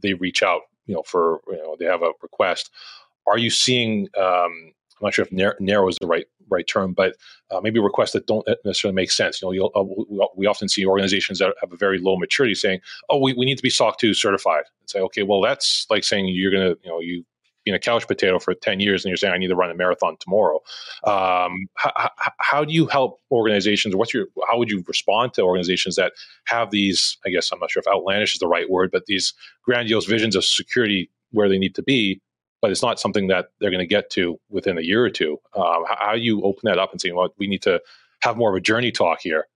they 0.01 0.15
reach 0.15 0.41
out, 0.41 0.61
you 0.87 0.95
know, 0.95 1.03
for 1.03 1.39
you 1.49 1.57
know 1.57 1.75
they 1.79 1.85
have 1.85 2.01
a 2.01 2.13
request, 2.23 2.71
are 3.27 3.37
you 3.37 3.51
seeing 3.51 4.07
um, 4.17 4.73
I'm 4.99 5.05
not 5.05 5.13
sure 5.13 5.25
if 5.25 5.31
narrow, 5.31 5.53
narrow 5.59 5.87
is 5.87 5.97
the 6.01 6.07
right 6.07 6.25
right 6.49 6.67
term, 6.67 6.93
but 6.93 7.15
uh, 7.51 7.59
maybe 7.61 7.79
requests 7.79 8.11
that 8.11 8.27
don't 8.27 8.47
necessarily 8.65 8.95
make 8.95 9.11
sense. 9.11 9.41
You 9.41 9.59
know, 9.59 9.71
uh, 9.75 10.27
we 10.35 10.45
often 10.45 10.67
see 10.67 10.85
organizations 10.85 11.39
that 11.39 11.53
have 11.61 11.71
a 11.71 11.77
very 11.77 11.99
low 11.99 12.17
maturity 12.17 12.55
saying, 12.55 12.79
"Oh, 13.09 13.19
we, 13.19 13.33
we 13.33 13.45
need 13.45 13.57
to 13.57 13.63
be 13.63 13.69
SOC 13.69 13.97
2 13.99 14.13
certified." 14.13 14.63
And 14.81 14.89
say, 14.89 14.99
"Okay, 14.99 15.23
well, 15.23 15.41
that's 15.41 15.85
like 15.89 16.03
saying 16.03 16.27
you're 16.29 16.51
to, 16.51 16.77
you 16.83 16.89
know, 16.89 16.99
you 16.99 17.23
been 17.67 17.75
a 17.75 17.79
couch 17.79 18.07
potato 18.07 18.39
for 18.39 18.53
10 18.53 18.79
years 18.79 19.03
and 19.03 19.09
you're 19.09 19.17
saying 19.17 19.33
I 19.33 19.37
need 19.37 19.49
to 19.49 19.55
run 19.55 19.69
a 19.69 19.75
marathon 19.75 20.15
tomorrow. 20.21 20.61
Um, 21.03 21.67
how, 21.75 22.09
how, 22.39 22.63
do 22.63 22.71
you 22.71 22.87
help 22.87 23.19
organizations? 23.29 23.93
What's 23.93 24.13
your, 24.13 24.27
how 24.49 24.57
would 24.57 24.69
you 24.69 24.83
respond 24.87 25.33
to 25.33 25.41
organizations 25.41 25.97
that 25.97 26.13
have 26.45 26.71
these, 26.71 27.17
I 27.25 27.29
guess 27.29 27.51
I'm 27.51 27.59
not 27.59 27.69
sure 27.69 27.81
if 27.81 27.87
outlandish 27.87 28.35
is 28.35 28.39
the 28.39 28.47
right 28.47 28.69
word, 28.69 28.89
but 28.91 29.05
these 29.05 29.33
grandiose 29.65 30.05
visions 30.05 30.35
of 30.35 30.45
security 30.45 31.11
where 31.31 31.49
they 31.49 31.57
need 31.57 31.75
to 31.75 31.83
be, 31.83 32.21
but 32.61 32.71
it's 32.71 32.81
not 32.81 32.99
something 32.99 33.27
that 33.27 33.47
they're 33.59 33.71
going 33.71 33.79
to 33.79 33.87
get 33.87 34.09
to 34.11 34.39
within 34.49 34.77
a 34.77 34.81
year 34.81 35.03
or 35.03 35.09
two. 35.09 35.39
Um, 35.55 35.85
how, 35.87 35.97
how, 35.99 36.13
you 36.13 36.41
open 36.43 36.61
that 36.63 36.79
up 36.79 36.91
and 36.91 36.99
say, 36.99 37.11
well, 37.11 37.29
we 37.37 37.47
need 37.47 37.61
to 37.63 37.81
have 38.21 38.37
more 38.37 38.49
of 38.49 38.55
a 38.55 38.61
journey 38.61 38.91
talk 38.91 39.19
here? 39.21 39.47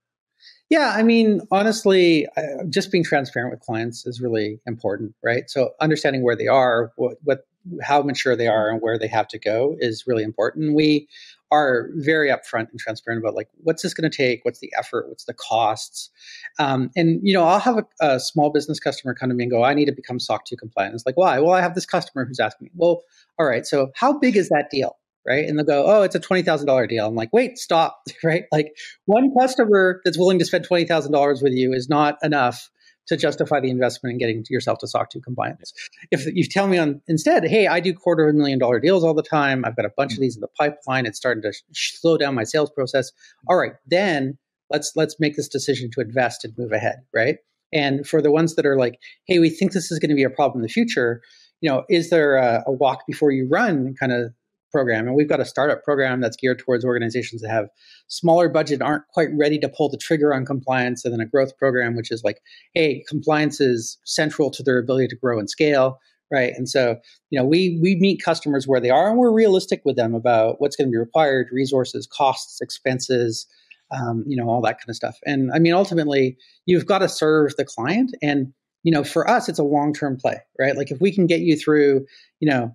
Yeah, 0.70 0.94
I 0.96 1.02
mean, 1.02 1.42
honestly, 1.50 2.26
just 2.70 2.90
being 2.90 3.04
transparent 3.04 3.50
with 3.52 3.60
clients 3.60 4.06
is 4.06 4.22
really 4.22 4.58
important, 4.66 5.14
right? 5.22 5.50
So 5.50 5.72
understanding 5.80 6.22
where 6.22 6.36
they 6.36 6.46
are, 6.46 6.92
what, 6.96 7.18
what, 7.24 7.46
how 7.82 8.02
mature 8.02 8.34
they 8.34 8.48
are, 8.48 8.70
and 8.70 8.80
where 8.80 8.98
they 8.98 9.06
have 9.08 9.28
to 9.28 9.38
go 9.38 9.76
is 9.78 10.04
really 10.06 10.22
important. 10.22 10.74
We 10.74 11.08
are 11.52 11.90
very 11.96 12.30
upfront 12.30 12.70
and 12.70 12.80
transparent 12.80 13.22
about 13.22 13.34
like 13.34 13.48
what's 13.58 13.82
this 13.82 13.94
going 13.94 14.10
to 14.10 14.16
take, 14.16 14.44
what's 14.44 14.58
the 14.60 14.72
effort, 14.76 15.08
what's 15.08 15.26
the 15.26 15.34
costs, 15.34 16.10
um, 16.58 16.90
and 16.96 17.20
you 17.22 17.34
know, 17.34 17.44
I'll 17.44 17.60
have 17.60 17.78
a, 17.78 17.84
a, 18.00 18.18
small 18.18 18.50
business 18.50 18.80
customer 18.80 19.14
come 19.14 19.28
to 19.28 19.34
me 19.34 19.44
and 19.44 19.50
go, 19.50 19.62
"I 19.62 19.74
need 19.74 19.86
to 19.86 19.92
become 19.92 20.18
SOC 20.18 20.46
2 20.46 20.56
compliant." 20.56 20.94
It's 20.94 21.06
like, 21.06 21.16
why? 21.16 21.38
Well, 21.38 21.52
I 21.52 21.60
have 21.60 21.74
this 21.74 21.86
customer 21.86 22.24
who's 22.24 22.40
asking 22.40 22.64
me, 22.66 22.70
"Well, 22.74 23.02
all 23.38 23.46
right, 23.46 23.66
so 23.66 23.92
how 23.94 24.18
big 24.18 24.36
is 24.36 24.48
that 24.48 24.70
deal?" 24.70 24.96
right? 25.24 25.46
And 25.46 25.56
they'll 25.56 25.64
go, 25.64 25.84
oh, 25.86 26.02
it's 26.02 26.16
a 26.16 26.20
$20,000 26.20 26.88
deal. 26.88 27.06
I'm 27.06 27.14
like, 27.14 27.32
wait, 27.32 27.56
stop, 27.56 28.02
right? 28.24 28.42
Like 28.50 28.76
one 29.06 29.32
customer 29.38 30.00
that's 30.04 30.18
willing 30.18 30.40
to 30.40 30.44
spend 30.44 30.68
$20,000 30.68 31.42
with 31.44 31.52
you 31.52 31.72
is 31.72 31.88
not 31.88 32.18
enough 32.24 32.70
to 33.08 33.16
justify 33.16 33.60
the 33.60 33.70
investment 33.70 34.12
in 34.12 34.18
getting 34.18 34.44
yourself 34.48 34.78
to 34.78 34.86
SOC 34.86 35.10
2 35.10 35.20
compliance. 35.20 35.72
If 36.10 36.26
you 36.26 36.44
tell 36.44 36.66
me 36.66 36.78
on 36.78 37.00
instead, 37.08 37.44
hey, 37.44 37.66
I 37.66 37.80
do 37.80 37.92
quarter 37.92 38.28
of 38.28 38.34
a 38.34 38.38
million 38.38 38.58
dollar 38.58 38.80
deals 38.80 39.04
all 39.04 39.14
the 39.14 39.22
time, 39.22 39.64
I've 39.64 39.76
got 39.76 39.84
a 39.84 39.92
bunch 39.96 40.12
of 40.14 40.20
these 40.20 40.36
in 40.36 40.40
the 40.40 40.48
pipeline, 40.58 41.06
it's 41.06 41.18
starting 41.18 41.42
to 41.42 41.52
sh- 41.52 41.94
slow 41.94 42.16
down 42.16 42.34
my 42.34 42.44
sales 42.44 42.70
process. 42.70 43.10
All 43.48 43.56
right, 43.56 43.72
then 43.86 44.38
let's 44.70 44.92
let's 44.96 45.18
make 45.18 45.36
this 45.36 45.48
decision 45.48 45.90
to 45.92 46.00
invest 46.00 46.44
and 46.44 46.56
move 46.56 46.72
ahead, 46.72 47.02
right? 47.12 47.38
And 47.72 48.06
for 48.06 48.20
the 48.20 48.30
ones 48.30 48.54
that 48.56 48.66
are 48.66 48.76
like, 48.76 48.98
hey, 49.26 49.38
we 49.38 49.50
think 49.50 49.72
this 49.72 49.90
is 49.90 49.98
going 49.98 50.10
to 50.10 50.14
be 50.14 50.24
a 50.24 50.30
problem 50.30 50.60
in 50.60 50.62
the 50.62 50.72
future, 50.72 51.22
you 51.60 51.70
know, 51.70 51.84
is 51.88 52.10
there 52.10 52.36
a, 52.36 52.62
a 52.66 52.72
walk 52.72 53.06
before 53.06 53.30
you 53.30 53.48
run 53.48 53.94
kind 53.98 54.12
of 54.12 54.32
program. 54.72 55.06
And 55.06 55.14
we've 55.14 55.28
got 55.28 55.40
a 55.40 55.44
startup 55.44 55.84
program 55.84 56.20
that's 56.20 56.36
geared 56.36 56.58
towards 56.58 56.84
organizations 56.84 57.42
that 57.42 57.50
have 57.50 57.68
smaller 58.08 58.48
budget, 58.48 58.82
aren't 58.82 59.06
quite 59.08 59.28
ready 59.38 59.58
to 59.58 59.68
pull 59.68 59.88
the 59.88 59.98
trigger 59.98 60.34
on 60.34 60.44
compliance, 60.44 61.04
and 61.04 61.12
then 61.12 61.20
a 61.20 61.26
growth 61.26 61.56
program, 61.58 61.94
which 61.94 62.10
is 62.10 62.22
like, 62.24 62.40
hey, 62.74 63.04
compliance 63.08 63.60
is 63.60 63.98
central 64.04 64.50
to 64.50 64.62
their 64.62 64.78
ability 64.78 65.08
to 65.08 65.16
grow 65.16 65.38
and 65.38 65.50
scale. 65.50 65.98
Right. 66.32 66.54
And 66.56 66.66
so, 66.66 66.96
you 67.28 67.38
know, 67.38 67.44
we 67.44 67.78
we 67.82 67.94
meet 67.96 68.22
customers 68.22 68.66
where 68.66 68.80
they 68.80 68.88
are 68.88 69.10
and 69.10 69.18
we're 69.18 69.30
realistic 69.30 69.82
with 69.84 69.96
them 69.96 70.14
about 70.14 70.56
what's 70.60 70.76
going 70.76 70.88
to 70.88 70.90
be 70.90 70.96
required, 70.96 71.48
resources, 71.52 72.06
costs, 72.06 72.62
expenses, 72.62 73.46
um, 73.92 74.24
you 74.26 74.36
know, 74.36 74.48
all 74.48 74.62
that 74.62 74.78
kind 74.78 74.88
of 74.88 74.96
stuff. 74.96 75.18
And 75.26 75.52
I 75.52 75.58
mean, 75.58 75.74
ultimately, 75.74 76.38
you've 76.66 76.86
got 76.86 76.98
to 76.98 77.08
serve 77.08 77.54
the 77.56 77.64
client. 77.64 78.14
And, 78.22 78.52
you 78.82 78.92
know, 78.92 79.04
for 79.04 79.28
us, 79.28 79.48
it's 79.48 79.58
a 79.58 79.64
long 79.64 79.92
term 79.92 80.16
play, 80.16 80.38
right? 80.58 80.76
Like 80.76 80.90
if 80.90 81.00
we 81.00 81.12
can 81.12 81.26
get 81.26 81.40
you 81.40 81.56
through, 81.56 82.06
you 82.40 82.48
know, 82.48 82.74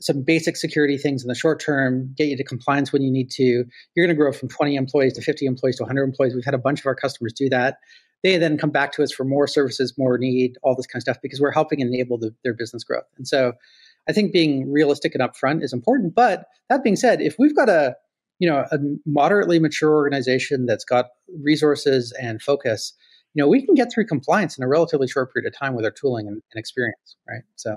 some 0.00 0.22
basic 0.22 0.56
security 0.56 0.98
things 0.98 1.22
in 1.22 1.28
the 1.28 1.34
short 1.34 1.60
term, 1.60 2.12
get 2.16 2.28
you 2.28 2.36
to 2.36 2.44
compliance 2.44 2.92
when 2.92 3.02
you 3.02 3.10
need 3.10 3.30
to. 3.30 3.64
You're 3.94 4.06
going 4.06 4.08
to 4.08 4.14
grow 4.14 4.32
from 4.32 4.48
20 4.48 4.76
employees 4.76 5.14
to 5.14 5.22
50 5.22 5.46
employees 5.46 5.76
to 5.76 5.84
100 5.84 6.02
employees. 6.02 6.34
We've 6.34 6.44
had 6.44 6.54
a 6.54 6.58
bunch 6.58 6.80
of 6.80 6.86
our 6.86 6.94
customers 6.94 7.32
do 7.32 7.48
that. 7.50 7.78
They 8.22 8.38
then 8.38 8.56
come 8.56 8.70
back 8.70 8.92
to 8.92 9.02
us 9.02 9.12
for 9.12 9.24
more 9.24 9.46
services, 9.46 9.94
more 9.98 10.16
need, 10.18 10.56
all 10.62 10.74
this 10.74 10.86
kind 10.86 10.98
of 10.98 11.02
stuff 11.02 11.18
because 11.22 11.40
we're 11.40 11.52
helping 11.52 11.80
enable 11.80 12.18
the, 12.18 12.34
their 12.42 12.54
business 12.54 12.82
growth. 12.82 13.04
And 13.18 13.28
so 13.28 13.52
I 14.08 14.12
think 14.12 14.32
being 14.32 14.70
realistic 14.70 15.14
and 15.14 15.22
upfront 15.22 15.62
is 15.62 15.72
important. 15.72 16.14
But 16.14 16.46
that 16.68 16.82
being 16.82 16.96
said, 16.96 17.20
if 17.20 17.36
we've 17.38 17.54
got 17.54 17.68
a 17.68 17.96
you 18.40 18.50
know 18.50 18.64
a 18.72 18.78
moderately 19.06 19.58
mature 19.60 19.94
organization 19.94 20.66
that's 20.66 20.84
got 20.84 21.06
resources 21.40 22.12
and 22.20 22.42
focus, 22.42 22.94
you 23.34 23.42
know 23.42 23.48
we 23.48 23.64
can 23.64 23.74
get 23.74 23.92
through 23.92 24.06
compliance 24.06 24.58
in 24.58 24.64
a 24.64 24.68
relatively 24.68 25.06
short 25.06 25.32
period 25.32 25.46
of 25.46 25.58
time 25.58 25.74
with 25.74 25.84
our 25.84 25.90
tooling 25.90 26.26
and, 26.26 26.42
and 26.52 26.58
experience, 26.58 27.16
right? 27.28 27.42
So 27.56 27.76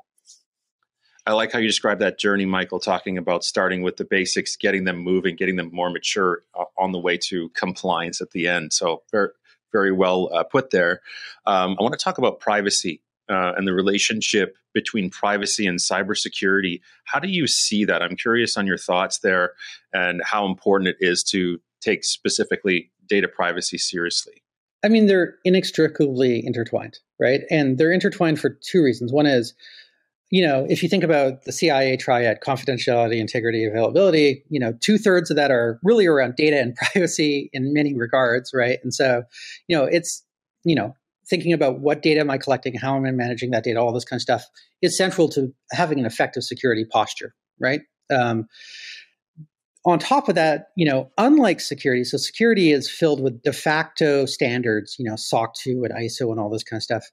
I 1.27 1.33
like 1.33 1.51
how 1.51 1.59
you 1.59 1.67
describe 1.67 1.99
that 1.99 2.17
journey, 2.17 2.45
Michael, 2.45 2.79
talking 2.79 3.17
about 3.17 3.43
starting 3.43 3.81
with 3.81 3.97
the 3.97 4.05
basics, 4.05 4.55
getting 4.55 4.85
them 4.85 4.97
moving, 4.97 5.35
getting 5.35 5.57
them 5.57 5.69
more 5.73 5.89
mature 5.89 6.43
uh, 6.57 6.63
on 6.77 6.93
the 6.93 6.99
way 6.99 7.17
to 7.23 7.49
compliance 7.49 8.21
at 8.21 8.31
the 8.31 8.47
end. 8.47 8.71
So 8.71 9.03
very, 9.11 9.29
very 9.73 9.91
well 9.91 10.29
uh, 10.33 10.43
put 10.43 10.69
there. 10.69 11.01
Um, 11.45 11.75
I 11.77 11.83
want 11.83 11.91
to 11.91 12.01
talk 12.01 12.17
about 12.17 12.39
privacy 12.39 13.01
uh, 13.27 13.51
and 13.57 13.67
the 13.67 13.73
relationship 13.73 14.55
between 14.73 15.09
privacy 15.09 15.67
and 15.67 15.79
cybersecurity. 15.79 16.79
How 17.03 17.19
do 17.19 17.27
you 17.27 17.45
see 17.45 17.83
that? 17.83 18.01
I'm 18.01 18.15
curious 18.15 18.55
on 18.55 18.65
your 18.65 18.77
thoughts 18.77 19.19
there 19.19 19.51
and 19.93 20.21
how 20.23 20.45
important 20.45 20.87
it 20.87 20.97
is 21.01 21.23
to 21.25 21.59
take 21.81 22.05
specifically 22.05 22.89
data 23.05 23.27
privacy 23.27 23.77
seriously. 23.77 24.43
I 24.81 24.87
mean, 24.87 25.07
they're 25.07 25.35
inextricably 25.43 26.45
intertwined, 26.45 26.99
right? 27.19 27.41
And 27.49 27.77
they're 27.77 27.91
intertwined 27.91 28.39
for 28.39 28.49
two 28.49 28.81
reasons. 28.81 29.11
One 29.11 29.25
is 29.25 29.53
you 30.29 30.45
know, 30.45 30.65
if 30.69 30.83
you 30.83 30.89
think 30.89 31.03
about 31.03 31.43
the 31.45 31.51
CIA 31.51 31.95
triad, 31.95 32.39
confidentiality, 32.41 33.17
integrity, 33.17 33.65
availability, 33.65 34.43
you 34.49 34.59
know, 34.59 34.73
two 34.81 34.97
thirds 34.97 35.29
of 35.29 35.37
that 35.37 35.51
are 35.51 35.79
really 35.83 36.05
around 36.05 36.35
data 36.35 36.59
and 36.59 36.75
privacy 36.93 37.49
in 37.53 37.73
many 37.73 37.95
regards, 37.95 38.51
right? 38.53 38.79
And 38.83 38.93
so, 38.93 39.23
you 39.67 39.77
know, 39.77 39.85
it's, 39.85 40.23
you 40.65 40.75
know, 40.75 40.95
thinking 41.29 41.53
about 41.53 41.79
what 41.79 42.01
data 42.01 42.19
am 42.19 42.29
I 42.29 42.37
collecting, 42.37 42.73
how 42.75 42.95
am 42.95 43.05
I 43.05 43.11
managing 43.11 43.51
that 43.51 43.63
data, 43.63 43.79
all 43.79 43.93
this 43.93 44.05
kind 44.05 44.17
of 44.17 44.21
stuff 44.21 44.45
is 44.81 44.97
central 44.97 45.29
to 45.29 45.53
having 45.71 45.99
an 45.99 46.05
effective 46.05 46.43
security 46.43 46.85
posture, 46.85 47.33
right? 47.59 47.81
Um, 48.13 48.47
on 49.85 49.99
top 49.99 50.27
of 50.27 50.35
that, 50.35 50.67
you 50.75 50.85
know, 50.85 51.09
unlike 51.17 51.61
security, 51.61 52.03
so 52.03 52.17
security 52.17 52.71
is 52.71 52.89
filled 52.89 53.21
with 53.21 53.41
de 53.43 53.53
facto 53.53 54.25
standards, 54.25 54.97
you 54.99 55.05
know, 55.09 55.15
SOC 55.15 55.53
2 55.55 55.85
and 55.85 55.93
ISO 55.93 56.29
and 56.29 56.39
all 56.39 56.49
this 56.49 56.63
kind 56.63 56.77
of 56.77 56.83
stuff 56.83 57.05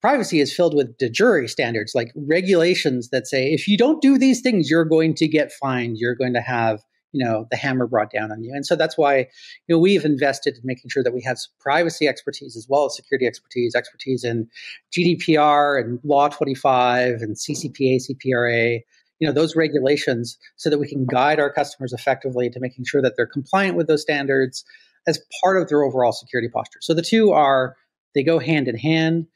privacy 0.00 0.40
is 0.40 0.54
filled 0.54 0.74
with 0.74 0.96
de 0.98 1.08
jure 1.08 1.46
standards, 1.48 1.94
like 1.94 2.12
regulations 2.14 3.10
that 3.10 3.26
say 3.26 3.52
if 3.52 3.68
you 3.68 3.76
don't 3.76 4.02
do 4.02 4.18
these 4.18 4.40
things, 4.40 4.70
you're 4.70 4.84
going 4.84 5.14
to 5.14 5.28
get 5.28 5.52
fined. 5.52 5.98
You're 5.98 6.14
going 6.14 6.34
to 6.34 6.40
have 6.40 6.82
you 7.12 7.24
know 7.24 7.46
the 7.50 7.56
hammer 7.56 7.86
brought 7.86 8.10
down 8.12 8.30
on 8.30 8.42
you. 8.42 8.52
And 8.54 8.64
so 8.64 8.76
that's 8.76 8.96
why 8.96 9.18
you 9.18 9.26
know 9.68 9.78
we've 9.78 10.04
invested 10.04 10.56
in 10.56 10.62
making 10.64 10.90
sure 10.90 11.02
that 11.02 11.14
we 11.14 11.22
have 11.22 11.38
privacy 11.58 12.06
expertise 12.06 12.56
as 12.56 12.66
well 12.68 12.86
as 12.86 12.96
security 12.96 13.26
expertise 13.26 13.74
expertise 13.74 14.22
in 14.22 14.48
gdpr 14.96 15.80
and 15.80 15.98
law 16.04 16.28
25 16.28 17.20
and 17.20 17.34
ccpa 17.34 17.96
cpra 17.96 18.80
you 19.18 19.26
know 19.26 19.32
those 19.32 19.56
regulations 19.56 20.38
so 20.56 20.70
that 20.70 20.78
we 20.78 20.88
can 20.88 21.04
guide 21.04 21.40
our 21.40 21.52
customers 21.52 21.92
effectively 21.92 22.48
to 22.48 22.60
making 22.60 22.84
sure 22.84 23.02
that 23.02 23.14
they're 23.16 23.26
compliant 23.26 23.76
with 23.76 23.88
those 23.88 24.02
standards 24.02 24.64
as 25.06 25.20
part 25.42 25.60
of 25.60 25.68
their 25.68 25.82
overall 25.82 26.12
security 26.12 26.48
posture. 26.48 26.78
So 26.82 26.94
the 26.94 27.02
two 27.02 27.32
are 27.32 27.76
they 28.14 28.22
go 28.22 28.38
hand 28.38 28.68
in 28.68 28.76
hand 28.76 29.26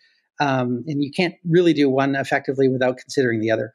um, 0.41 0.85
and 0.87 1.03
you 1.03 1.11
can't 1.11 1.35
really 1.49 1.73
do 1.73 1.89
one 1.89 2.17
effectively 2.17 2.69
without 2.69 2.97
considering 2.99 3.41
the 3.41 3.51
other. 3.51 3.75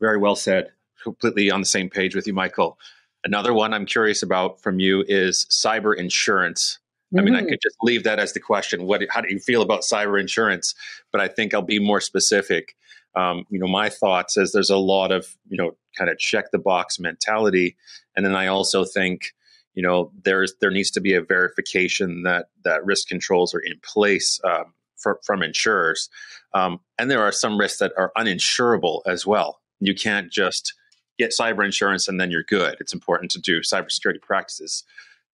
Very 0.00 0.18
well 0.18 0.36
said. 0.36 0.72
Completely 1.02 1.50
on 1.50 1.60
the 1.60 1.66
same 1.66 1.88
page 1.88 2.14
with 2.14 2.26
you, 2.26 2.34
Michael. 2.34 2.78
Another 3.24 3.52
one 3.52 3.72
I'm 3.72 3.86
curious 3.86 4.22
about 4.22 4.60
from 4.62 4.80
you 4.80 5.04
is 5.06 5.46
cyber 5.50 5.96
insurance. 5.96 6.78
Mm-hmm. 7.06 7.18
I 7.18 7.22
mean, 7.22 7.34
I 7.34 7.40
mm-hmm. 7.40 7.50
could 7.50 7.60
just 7.62 7.76
leave 7.82 8.04
that 8.04 8.18
as 8.18 8.32
the 8.32 8.40
question. 8.40 8.84
What? 8.86 9.02
How 9.10 9.20
do 9.20 9.28
you 9.30 9.38
feel 9.38 9.62
about 9.62 9.82
cyber 9.82 10.20
insurance? 10.20 10.74
But 11.12 11.20
I 11.20 11.28
think 11.28 11.54
I'll 11.54 11.62
be 11.62 11.78
more 11.78 12.00
specific. 12.00 12.76
Um, 13.14 13.44
you 13.48 13.58
know, 13.58 13.68
my 13.68 13.88
thoughts 13.88 14.36
is 14.36 14.52
there's 14.52 14.70
a 14.70 14.76
lot 14.76 15.12
of 15.12 15.26
you 15.48 15.56
know 15.56 15.76
kind 15.96 16.10
of 16.10 16.18
check 16.18 16.50
the 16.50 16.58
box 16.58 16.98
mentality, 16.98 17.76
and 18.14 18.26
then 18.26 18.34
I 18.34 18.48
also 18.48 18.84
think 18.84 19.32
you 19.74 19.82
know 19.82 20.12
there's 20.24 20.54
there 20.60 20.70
needs 20.70 20.90
to 20.92 21.00
be 21.00 21.14
a 21.14 21.22
verification 21.22 22.24
that 22.24 22.46
that 22.64 22.84
risk 22.84 23.08
controls 23.08 23.54
are 23.54 23.60
in 23.60 23.78
place 23.82 24.40
um, 24.44 24.74
for, 24.96 25.20
from 25.24 25.42
insurers. 25.42 26.08
Um, 26.54 26.80
and 26.98 27.10
there 27.10 27.22
are 27.22 27.32
some 27.32 27.58
risks 27.58 27.78
that 27.78 27.92
are 27.96 28.12
uninsurable 28.16 29.02
as 29.06 29.26
well. 29.26 29.60
You 29.80 29.94
can't 29.94 30.30
just 30.30 30.74
get 31.18 31.32
cyber 31.38 31.64
insurance 31.64 32.08
and 32.08 32.20
then 32.20 32.30
you're 32.30 32.44
good. 32.44 32.76
It's 32.80 32.94
important 32.94 33.30
to 33.32 33.40
do 33.40 33.60
cybersecurity 33.60 34.20
practices 34.20 34.84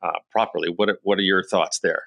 uh, 0.03 0.19
properly. 0.31 0.69
What 0.69 0.89
are, 0.89 0.99
what 1.03 1.19
are 1.19 1.23
your 1.23 1.43
thoughts 1.43 1.79
there? 1.81 2.05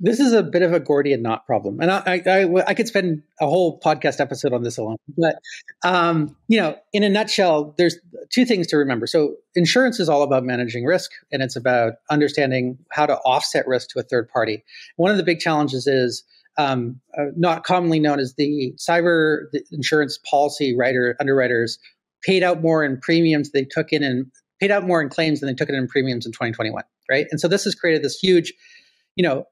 This 0.00 0.20
is 0.20 0.32
a 0.32 0.44
bit 0.44 0.62
of 0.62 0.72
a 0.72 0.78
Gordian 0.78 1.22
knot 1.22 1.44
problem, 1.44 1.80
and 1.80 1.90
I, 1.90 2.22
I, 2.24 2.64
I 2.68 2.74
could 2.74 2.86
spend 2.86 3.24
a 3.40 3.46
whole 3.46 3.80
podcast 3.80 4.20
episode 4.20 4.52
on 4.52 4.62
this 4.62 4.78
alone. 4.78 4.98
But 5.16 5.40
um, 5.82 6.36
you 6.46 6.60
know, 6.60 6.76
in 6.92 7.02
a 7.02 7.08
nutshell, 7.08 7.74
there's 7.76 7.96
two 8.30 8.44
things 8.44 8.68
to 8.68 8.76
remember. 8.76 9.08
So, 9.08 9.34
insurance 9.56 9.98
is 9.98 10.08
all 10.08 10.22
about 10.22 10.44
managing 10.44 10.84
risk, 10.84 11.10
and 11.32 11.42
it's 11.42 11.56
about 11.56 11.94
understanding 12.10 12.78
how 12.92 13.06
to 13.06 13.16
offset 13.16 13.66
risk 13.66 13.88
to 13.90 13.98
a 13.98 14.04
third 14.04 14.28
party. 14.28 14.62
One 14.98 15.10
of 15.10 15.16
the 15.16 15.24
big 15.24 15.40
challenges 15.40 15.88
is 15.88 16.22
um, 16.58 17.00
uh, 17.16 17.26
not 17.36 17.64
commonly 17.64 18.00
known 18.00 18.18
as 18.18 18.34
the 18.36 18.74
cyber 18.76 19.44
insurance 19.70 20.18
policy 20.28 20.76
writer 20.76 21.16
underwriters 21.20 21.78
paid 22.22 22.42
out 22.42 22.60
more 22.60 22.84
in 22.84 23.00
premiums 23.00 23.52
they 23.52 23.64
took 23.64 23.92
in 23.92 24.02
and 24.02 24.26
paid 24.60 24.70
out 24.70 24.84
more 24.84 25.00
in 25.00 25.08
claims 25.08 25.40
than 25.40 25.48
they 25.48 25.54
took 25.54 25.68
in 25.68 25.74
in 25.76 25.86
premiums 25.86 26.26
in 26.26 26.32
2021 26.32 26.82
right? 27.10 27.26
And 27.30 27.40
so 27.40 27.48
this 27.48 27.64
has 27.64 27.74
created 27.74 28.02
this 28.02 28.18
huge 28.18 28.52
you 29.16 29.22
know 29.22 29.44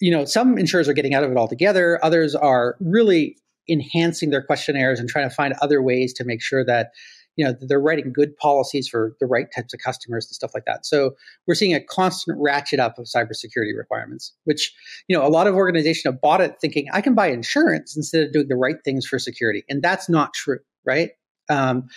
you 0.00 0.10
know 0.10 0.24
some 0.24 0.58
insurers 0.58 0.88
are 0.88 0.92
getting 0.92 1.14
out 1.14 1.24
of 1.24 1.30
it 1.30 1.36
altogether. 1.36 2.02
Others 2.02 2.34
are 2.34 2.76
really 2.80 3.36
enhancing 3.68 4.30
their 4.30 4.42
questionnaires 4.42 4.98
and 4.98 5.08
trying 5.08 5.28
to 5.28 5.34
find 5.34 5.54
other 5.60 5.82
ways 5.82 6.12
to 6.14 6.24
make 6.24 6.40
sure 6.40 6.64
that 6.64 6.92
you 7.38 7.46
know 7.46 7.54
they're 7.62 7.80
writing 7.80 8.12
good 8.12 8.36
policies 8.36 8.86
for 8.86 9.16
the 9.20 9.26
right 9.26 9.46
types 9.54 9.72
of 9.72 9.80
customers 9.80 10.26
and 10.26 10.34
stuff 10.34 10.50
like 10.52 10.66
that. 10.66 10.84
So 10.84 11.12
we're 11.46 11.54
seeing 11.54 11.74
a 11.74 11.80
constant 11.80 12.36
ratchet 12.38 12.78
up 12.78 12.98
of 12.98 13.06
cybersecurity 13.06 13.76
requirements 13.76 14.34
which 14.44 14.74
you 15.08 15.16
know 15.16 15.26
a 15.26 15.30
lot 15.30 15.46
of 15.46 15.54
organizations 15.54 16.04
have 16.04 16.20
bought 16.20 16.40
it 16.40 16.56
thinking 16.60 16.86
i 16.92 17.00
can 17.00 17.14
buy 17.14 17.28
insurance 17.28 17.96
instead 17.96 18.24
of 18.24 18.32
doing 18.32 18.48
the 18.48 18.56
right 18.56 18.76
things 18.84 19.06
for 19.06 19.18
security. 19.18 19.64
And 19.70 19.82
that's 19.82 20.08
not 20.08 20.34
true 20.34 20.58
right? 20.88 21.10
Um, 21.50 21.88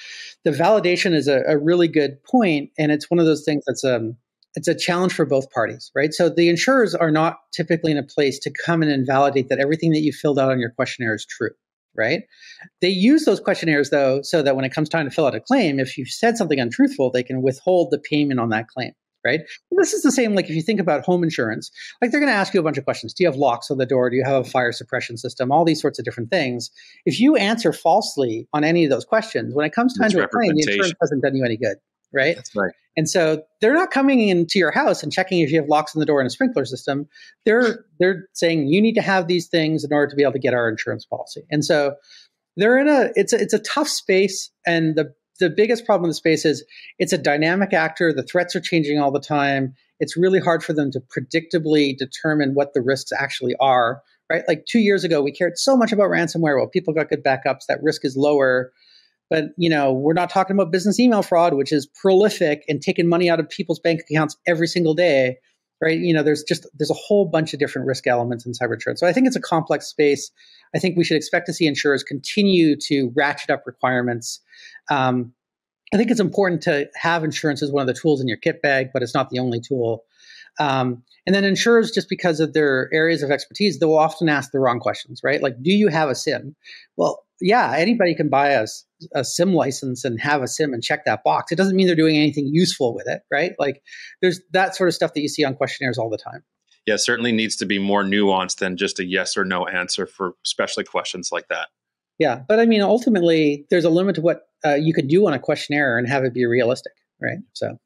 the 0.44 0.52
validation 0.52 1.14
is 1.14 1.28
a, 1.28 1.42
a, 1.48 1.58
really 1.58 1.88
good 1.88 2.24
point 2.24 2.70
and 2.78 2.92
it's 2.92 3.10
one 3.10 3.20
of 3.20 3.26
those 3.26 3.44
things 3.44 3.64
that's 3.66 3.84
um, 3.84 4.16
it's 4.56 4.68
a 4.68 4.76
challenge 4.76 5.14
for 5.14 5.26
both 5.26 5.50
parties, 5.52 5.92
right? 5.96 6.14
So 6.14 6.30
the 6.30 6.50
insurers 6.50 6.94
are 6.94 7.12
not 7.12 7.38
typically 7.54 7.92
in 7.92 7.98
a 7.98 8.04
place 8.04 8.40
to 8.40 8.52
come 8.52 8.84
in 8.84 8.90
and 8.90 9.06
validate 9.06 9.50
that 9.50 9.60
everything 9.60 9.92
that 9.92 10.02
you 10.02 10.12
filled 10.12 10.40
out 10.40 10.52
on 10.52 10.60
your 10.60 10.72
questionnaire 10.72 11.16
is 11.16 11.26
true, 11.26 11.52
right? 11.96 12.22
They 12.82 12.90
use 12.90 13.26
those 13.26 13.40
questionnaires 13.40 13.90
though, 13.90 14.22
so 14.22 14.42
that 14.42 14.56
when 14.56 14.66
it 14.66 14.74
comes 14.74 14.90
time 14.90 15.06
to 15.06 15.12
fill 15.12 15.26
out 15.26 15.36
a 15.36 15.42
claim, 15.42 15.80
if 15.80 15.98
you've 15.98 16.10
said 16.10 16.38
something 16.38 16.60
untruthful, 16.60 17.12
they 17.12 17.24
can 17.24 17.42
withhold 17.42 17.92
the 17.92 18.00
payment 18.00 18.40
on 18.40 18.50
that 18.50 18.68
claim 18.68 18.94
right? 19.26 19.42
this 19.72 19.94
is 19.94 20.04
the 20.04 20.12
same 20.12 20.36
like 20.36 20.46
if 20.46 20.56
you 20.56 20.62
think 20.62 20.80
about 20.80 21.04
home 21.04 21.24
insurance, 21.24 21.72
like 22.02 22.12
they're 22.12 22.20
going 22.20 22.32
to 22.32 22.38
ask 22.38 22.54
you 22.54 22.60
a 22.60 22.64
bunch 22.64 22.78
of 22.78 22.84
questions. 22.84 23.14
Do 23.14 23.24
you 23.24 23.30
have 23.30 23.38
locks 23.38 23.72
on 23.72 23.78
the 23.78 23.86
door? 23.86 24.10
Do 24.10 24.16
you 24.16 24.24
have 24.24 24.46
a 24.46 24.50
fire 24.50 24.72
suppression 24.72 25.18
system? 25.18 25.52
All 25.52 25.66
these 25.66 25.82
sorts 25.82 26.00
of 26.00 26.06
different 26.06 26.30
things. 26.30 26.70
If 27.06 27.20
you 27.20 27.36
answer 27.36 27.74
falsely 27.74 28.48
on 28.54 28.64
any 28.64 28.84
of 28.84 28.92
those 28.92 29.06
questions, 29.06 29.54
when 29.56 29.66
it 29.66 29.74
comes 29.74 29.98
time 29.98 30.12
to 30.12 30.24
a 30.24 30.28
claim, 30.28 30.54
the 30.56 30.64
insurance 30.68 30.94
hasn't 31.02 31.24
done 31.24 31.36
you 31.36 31.46
any 31.46 31.58
good, 31.58 31.78
right? 32.14 32.36
That's 32.36 32.56
right. 32.56 32.74
And 32.98 33.10
so 33.10 33.44
they're 33.62 33.74
not 33.74 33.92
coming 33.92 34.28
into 34.28 34.60
your 34.60 34.72
house 34.72 35.02
and 35.02 35.12
checking 35.12 35.40
if 35.40 35.52
you 35.52 35.60
have 35.60 35.70
locks 35.70 35.96
on 35.96 36.00
the 36.00 36.06
door 36.06 36.20
and 36.20 36.28
a 36.28 36.30
sprinkler 36.30 36.66
system. 36.66 37.08
They're 37.46 37.86
they're 38.00 38.28
saying 38.34 38.68
you 38.68 38.82
need 38.82 38.96
to 38.96 39.02
have 39.02 39.28
these 39.28 39.48
things 39.48 39.84
in 39.84 39.94
order 39.94 40.10
to 40.10 40.16
be 40.16 40.24
able 40.24 40.34
to 40.34 40.40
get 40.40 40.54
our 40.54 40.68
insurance 40.68 41.06
policy. 41.06 41.44
And 41.50 41.64
so 41.64 41.96
they're 42.58 42.78
in 42.78 42.90
a 42.90 43.10
it's 43.16 43.34
a, 43.34 43.40
it's 43.40 43.54
a 43.54 43.60
tough 43.60 43.88
space 43.88 44.52
and 44.66 44.96
the 44.96 45.14
the 45.40 45.50
biggest 45.50 45.86
problem 45.86 46.06
in 46.06 46.10
the 46.10 46.16
space 46.16 46.46
is 46.46 46.64
it's 47.00 47.14
a 47.14 47.18
dynamic 47.18 47.74
actor. 47.74 48.14
The 48.14 48.24
threats 48.24 48.56
are 48.56 48.62
changing 48.62 49.00
all 49.00 49.12
the 49.12 49.20
time. 49.20 49.74
It's 50.00 50.16
really 50.16 50.40
hard 50.40 50.64
for 50.64 50.74
them 50.74 50.92
to 50.92 51.00
predictably 51.00 51.98
determine 51.98 52.54
what 52.54 52.74
the 52.74 52.82
risks 52.82 53.12
actually 53.18 53.56
are. 53.60 54.02
Right? 54.30 54.44
Like 54.48 54.66
two 54.66 54.80
years 54.80 55.04
ago, 55.04 55.22
we 55.22 55.32
cared 55.32 55.58
so 55.58 55.76
much 55.76 55.92
about 55.92 56.10
ransomware. 56.10 56.58
Well, 56.58 56.68
people 56.68 56.94
got 56.94 57.10
good 57.10 57.24
backups. 57.24 57.66
That 57.68 57.82
risk 57.82 58.06
is 58.06 58.16
lower. 58.16 58.72
But 59.32 59.46
you 59.58 59.70
know, 59.70 59.92
we're 59.92 60.14
not 60.14 60.30
talking 60.30 60.56
about 60.56 60.72
business 60.72 61.00
email 61.00 61.24
fraud, 61.24 61.56
which 61.56 61.72
is 61.72 61.88
prolific 61.88 62.64
and 62.68 62.80
taking 62.80 63.10
money 63.10 63.32
out 63.32 63.40
of 63.40 63.50
people's 63.50 63.80
bank 63.80 64.02
accounts 64.08 64.38
every 64.46 64.68
single 64.68 64.94
day 64.94 65.38
right? 65.82 66.00
You 66.00 66.14
know, 66.14 66.24
there's 66.24 66.44
just 66.44 66.68
there's 66.78 66.92
a 66.92 66.96
whole 66.96 67.26
bunch 67.26 67.54
of 67.54 67.60
different 67.60 67.88
risk 67.88 68.08
elements 68.08 68.46
in 68.46 68.54
cyber 68.54 68.76
insurance. 68.76 69.00
So 69.00 69.08
I 69.08 69.14
think 69.14 69.28
it's 69.28 69.36
a 69.36 69.42
complex 69.42 69.88
space. 69.88 70.32
I 70.76 70.80
think 70.80 70.96
we 70.96 71.04
should 71.04 71.18
expect 71.18 71.48
to 71.48 71.54
see 71.54 71.66
insurers 71.66 72.04
continue 72.04 72.76
to 72.88 73.12
ratchet 73.16 73.50
up 73.50 73.64
requirements. 73.66 74.40
Um, 74.90 75.34
I 75.94 75.98
think 75.98 76.12
it's 76.12 76.22
important 76.22 76.62
to 76.64 76.88
have 76.96 77.24
insurance 77.24 77.62
as 77.62 77.72
one 77.72 77.82
of 77.82 77.88
the 77.94 78.00
tools 78.00 78.22
in 78.22 78.28
your 78.28 78.38
kit 78.38 78.62
bag, 78.62 78.90
but 78.94 79.04
it's 79.04 79.14
not 79.14 79.30
the 79.30 79.40
only 79.40 79.60
tool. 79.60 80.06
Um, 80.60 81.04
and 81.26 81.36
then 81.36 81.44
insurers, 81.44 81.92
just 81.92 82.08
because 82.08 82.40
of 82.40 82.54
their 82.54 82.90
areas 82.94 83.24
of 83.24 83.32
expertise, 83.32 83.80
they 83.80 83.86
will 83.86 83.98
often 83.98 84.30
ask 84.30 84.52
the 84.52 84.60
wrong 84.60 84.80
questions, 84.80 85.22
right? 85.24 85.42
Like, 85.42 85.62
do 85.62 85.72
you 85.72 85.90
have 85.90 86.10
a 86.10 86.16
SIEM? 86.16 86.56
Well, 86.96 87.26
yeah, 87.42 87.74
anybody 87.76 88.16
can 88.16 88.30
buy 88.30 88.50
a, 88.52 88.68
a 89.14 89.24
SIEM 89.24 89.54
license 89.54 90.04
and 90.06 90.20
have 90.20 90.42
a 90.42 90.48
SIEM 90.48 90.74
and 90.74 90.84
check 90.84 91.06
that 91.06 91.24
box. 91.24 91.52
It 91.52 91.56
doesn't 91.56 91.76
mean 91.76 91.88
they're 91.88 91.96
doing 91.96 92.18
anything 92.18 92.48
useful 92.48 92.94
with 92.96 93.08
it, 93.08 93.22
right? 93.32 93.54
Like, 93.60 93.82
there's 94.22 94.42
that 94.52 94.76
sort 94.76 94.88
of 94.88 94.96
stuff 94.96 95.14
that 95.14 95.22
you 95.22 95.28
see 95.28 95.44
on 95.44 95.56
questionnaires 95.56 95.98
all 95.98 96.10
the 96.10 96.18
time. 96.18 96.44
Yeah, 96.86 96.96
certainly 96.98 97.32
needs 97.32 97.56
to 97.58 97.66
be 97.66 97.78
more 97.78 98.04
nuanced 98.04 98.58
than 98.58 98.76
just 98.76 99.00
a 99.00 99.06
yes 99.06 99.38
or 99.38 99.46
no 99.46 99.68
answer 99.68 100.08
for 100.08 100.34
especially 100.46 100.84
questions 100.84 101.30
like 101.32 101.48
that. 101.50 101.68
Yeah, 102.18 102.42
but 102.48 102.60
I 102.60 102.66
mean, 102.66 102.82
ultimately, 102.82 103.66
there's 103.70 103.86
a 103.86 103.90
limit 103.90 104.16
to 104.16 104.22
what 104.22 104.44
uh, 104.66 104.76
you 104.76 104.94
could 104.94 105.08
do 105.08 105.26
on 105.28 105.34
a 105.34 105.40
questionnaire 105.40 105.98
and 105.98 106.08
have 106.08 106.24
it 106.24 106.34
be 106.34 106.46
realistic, 106.46 106.94
right? 107.22 107.40
So, 107.54 107.78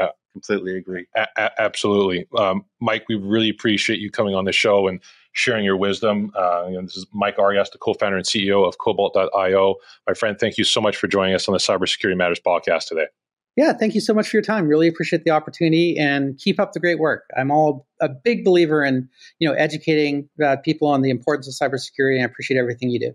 uh, 0.00 0.08
completely 0.32 0.76
agree. 0.76 1.06
A- 1.16 1.28
a- 1.36 1.60
absolutely, 1.60 2.26
um, 2.36 2.64
Mike. 2.80 3.04
We 3.08 3.16
really 3.16 3.48
appreciate 3.48 4.00
you 4.00 4.10
coming 4.10 4.34
on 4.34 4.44
the 4.44 4.52
show 4.52 4.88
and 4.88 5.00
sharing 5.36 5.64
your 5.64 5.76
wisdom. 5.76 6.32
Uh, 6.34 6.66
you 6.66 6.74
know, 6.74 6.82
this 6.82 6.96
is 6.96 7.06
Mike 7.12 7.36
Argast, 7.36 7.72
the 7.72 7.78
co-founder 7.78 8.16
and 8.16 8.24
CEO 8.24 8.66
of 8.66 8.78
Cobalt.io. 8.78 9.74
My 10.06 10.14
friend, 10.14 10.38
thank 10.38 10.56
you 10.56 10.64
so 10.64 10.80
much 10.80 10.96
for 10.96 11.08
joining 11.08 11.34
us 11.34 11.46
on 11.46 11.52
the 11.52 11.58
Cybersecurity 11.58 12.16
Matters 12.16 12.40
podcast 12.44 12.86
today. 12.86 13.06
Yeah, 13.54 13.74
thank 13.74 13.94
you 13.94 14.00
so 14.00 14.14
much 14.14 14.28
for 14.28 14.36
your 14.36 14.42
time. 14.42 14.66
Really 14.66 14.88
appreciate 14.88 15.24
the 15.24 15.30
opportunity 15.30 15.96
and 15.98 16.38
keep 16.38 16.58
up 16.58 16.72
the 16.72 16.80
great 16.80 16.98
work. 16.98 17.24
I'm 17.36 17.50
all 17.50 17.86
a 18.00 18.08
big 18.08 18.44
believer 18.44 18.82
in 18.82 19.08
you 19.38 19.48
know 19.48 19.54
educating 19.54 20.28
uh, 20.42 20.56
people 20.56 20.88
on 20.88 21.02
the 21.02 21.10
importance 21.10 21.48
of 21.48 21.54
cybersecurity, 21.54 22.16
and 22.16 22.22
I 22.22 22.26
appreciate 22.26 22.58
everything 22.58 22.90
you 22.90 23.00
do. 23.00 23.12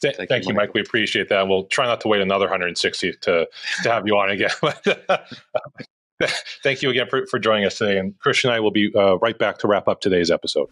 Th- 0.00 0.16
thank, 0.16 0.28
thank, 0.28 0.44
you, 0.46 0.54
Mike. 0.54 0.68
Mike. 0.68 0.74
We 0.74 0.80
appreciate 0.80 1.28
that. 1.30 1.48
We'll 1.48 1.64
try 1.64 1.86
not 1.86 2.00
to 2.02 2.08
wait 2.08 2.20
another 2.20 2.46
160 2.46 3.12
to 3.12 3.48
to 3.82 3.90
have 3.90 4.06
you 4.06 4.16
on 4.16 4.30
again. 4.30 4.50
thank 6.62 6.82
you 6.82 6.90
again 6.90 7.06
for, 7.08 7.26
for 7.26 7.38
joining 7.38 7.64
us 7.64 7.78
today. 7.78 7.98
And 7.98 8.18
Christian 8.18 8.50
and 8.50 8.56
I 8.56 8.60
will 8.60 8.70
be 8.70 8.92
uh, 8.94 9.18
right 9.18 9.38
back 9.38 9.58
to 9.58 9.68
wrap 9.68 9.86
up 9.88 10.00
today's 10.00 10.30
episode. 10.30 10.68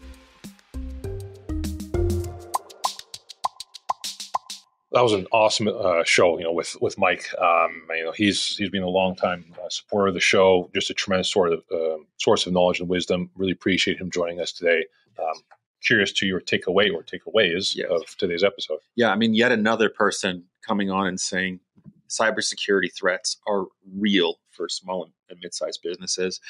That 4.95 5.03
was 5.03 5.13
an 5.13 5.27
awesome 5.33 5.69
uh, 5.69 6.05
show, 6.05 6.39
you 6.39 6.45
know, 6.45 6.53
with 6.53 6.77
with 6.81 6.97
Mike. 6.97 7.27
Um, 7.41 7.83
you 7.91 8.05
know, 8.05 8.13
he's 8.13 8.57
he's 8.57 8.71
been 8.71 8.85
a 8.85 8.89
long 8.89 9.17
time 9.17 9.45
uh, 9.63 9.69
supporter 9.69 10.09
of 10.09 10.15
the 10.15 10.21
show, 10.21 10.71
just 10.73 10.89
a 10.89 10.95
tremendous 10.95 11.31
sort 11.31 11.53
of 11.53 11.65
uh, 11.73 11.97
source 12.17 12.47
of 12.47 12.53
knowledge 12.53 12.81
and 12.81 12.89
wisdom. 12.89 13.29
Really 13.35 13.53
appreciate 13.53 14.01
him 14.01 14.11
joining 14.11 14.41
us 14.41 14.53
today. 14.53 14.87
Um, 15.19 15.43
curious 15.85 16.13
to 16.13 16.27
your 16.27 16.41
takeaway 16.41 16.93
or 16.95 17.03
takeaways 17.03 17.75
yes. 17.75 17.91
of 17.91 18.17
today's 18.17 18.45
episode. 18.45 18.79
Yeah, 18.95 19.11
I 19.11 19.17
mean, 19.17 19.35
yet 19.35 19.53
another 19.53 19.91
person 19.91 20.45
coming 20.67 20.91
on 20.91 21.07
and 21.09 21.21
saying 21.21 21.61
cybersecurity 22.09 22.95
threats 22.95 23.37
are 23.47 23.67
real 23.99 24.37
for 24.51 24.69
small 24.69 25.11
and 25.29 25.41
mid-sized 25.43 25.81
businesses, 25.83 26.41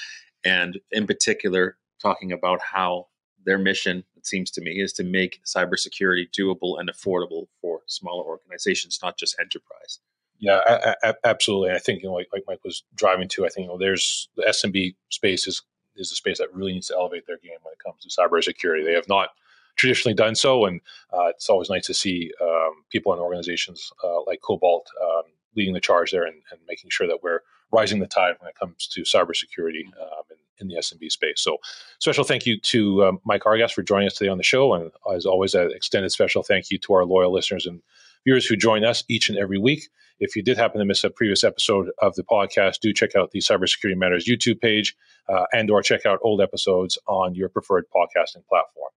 and 0.44 0.78
in 0.92 1.06
particular, 1.06 1.78
talking 2.00 2.30
about 2.30 2.60
how 2.60 3.06
their 3.46 3.58
mission, 3.58 4.04
it 4.16 4.26
seems 4.26 4.50
to 4.50 4.60
me, 4.60 4.80
is 4.82 4.92
to 4.94 5.04
make 5.04 5.40
cybersecurity 5.44 6.26
doable 6.30 6.78
and 6.78 6.90
affordable 6.90 7.46
for 7.60 7.73
smaller 7.86 8.24
organizations, 8.24 8.98
not 9.02 9.16
just 9.16 9.36
enterprise. 9.40 10.00
Yeah, 10.38 10.60
a- 10.66 11.08
a- 11.08 11.14
absolutely. 11.26 11.70
I 11.70 11.78
think 11.78 12.02
you 12.02 12.08
know, 12.08 12.14
like, 12.14 12.28
like 12.32 12.44
Mike 12.46 12.64
was 12.64 12.82
driving 12.94 13.28
to, 13.28 13.46
I 13.46 13.48
think 13.48 13.64
you 13.66 13.68
know, 13.72 13.78
there's 13.78 14.28
the 14.36 14.42
SMB 14.42 14.94
space 15.10 15.46
is 15.46 15.62
is 15.96 16.10
a 16.10 16.14
space 16.16 16.38
that 16.38 16.52
really 16.52 16.72
needs 16.72 16.88
to 16.88 16.94
elevate 16.94 17.26
their 17.26 17.38
game 17.38 17.58
when 17.62 17.72
it 17.72 17.78
comes 17.84 18.02
to 18.02 18.08
cybersecurity. 18.08 18.84
They 18.84 18.94
have 18.94 19.08
not 19.08 19.30
traditionally 19.76 20.14
done 20.14 20.34
so, 20.34 20.64
and 20.66 20.80
uh, 21.12 21.26
it's 21.28 21.48
always 21.48 21.70
nice 21.70 21.86
to 21.86 21.94
see 21.94 22.32
um, 22.40 22.84
people 22.90 23.12
in 23.12 23.20
organizations 23.20 23.92
uh, 24.02 24.22
like 24.26 24.40
Cobalt 24.42 24.88
um, 25.02 25.22
leading 25.56 25.74
the 25.74 25.80
charge 25.80 26.10
there 26.10 26.24
and, 26.24 26.36
and, 26.50 26.60
making 26.68 26.90
sure 26.90 27.06
that 27.06 27.22
we're 27.22 27.40
rising 27.72 28.00
the 28.00 28.06
tide 28.06 28.34
when 28.38 28.48
it 28.48 28.54
comes 28.58 28.86
to 28.88 29.02
cybersecurity 29.02 29.86
um, 30.00 30.22
and 30.30 30.38
in 30.58 30.68
the 30.68 30.76
SMB 30.76 31.10
space. 31.10 31.40
So, 31.40 31.58
special 31.98 32.24
thank 32.24 32.46
you 32.46 32.58
to 32.60 33.04
um, 33.04 33.20
Mike 33.24 33.42
Argast 33.44 33.74
for 33.74 33.82
joining 33.82 34.06
us 34.06 34.14
today 34.14 34.30
on 34.30 34.38
the 34.38 34.44
show. 34.44 34.74
And 34.74 34.90
as 35.14 35.26
always, 35.26 35.54
an 35.54 35.70
extended 35.74 36.10
special 36.10 36.42
thank 36.42 36.70
you 36.70 36.78
to 36.78 36.94
our 36.94 37.04
loyal 37.04 37.32
listeners 37.32 37.66
and 37.66 37.82
viewers 38.24 38.46
who 38.46 38.56
join 38.56 38.84
us 38.84 39.04
each 39.08 39.28
and 39.28 39.38
every 39.38 39.58
week. 39.58 39.88
If 40.20 40.36
you 40.36 40.42
did 40.42 40.56
happen 40.56 40.78
to 40.78 40.84
miss 40.84 41.02
a 41.04 41.10
previous 41.10 41.42
episode 41.42 41.90
of 42.00 42.14
the 42.14 42.22
podcast, 42.22 42.80
do 42.80 42.92
check 42.92 43.16
out 43.16 43.32
the 43.32 43.40
Cybersecurity 43.40 43.96
Matters 43.96 44.26
YouTube 44.26 44.60
page 44.60 44.96
uh, 45.28 45.44
and 45.52 45.70
or 45.70 45.82
check 45.82 46.06
out 46.06 46.20
old 46.22 46.40
episodes 46.40 46.98
on 47.06 47.34
your 47.34 47.48
preferred 47.48 47.84
podcasting 47.94 48.46
platform. 48.48 48.90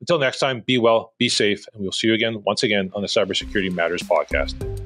Until 0.00 0.18
next 0.18 0.38
time, 0.38 0.62
be 0.64 0.78
well, 0.78 1.14
be 1.18 1.28
safe, 1.28 1.66
and 1.72 1.82
we'll 1.82 1.92
see 1.92 2.08
you 2.08 2.14
again 2.14 2.42
once 2.44 2.62
again 2.62 2.90
on 2.94 3.02
the 3.02 3.08
Cybersecurity 3.08 3.72
Matters 3.72 4.02
podcast. 4.02 4.77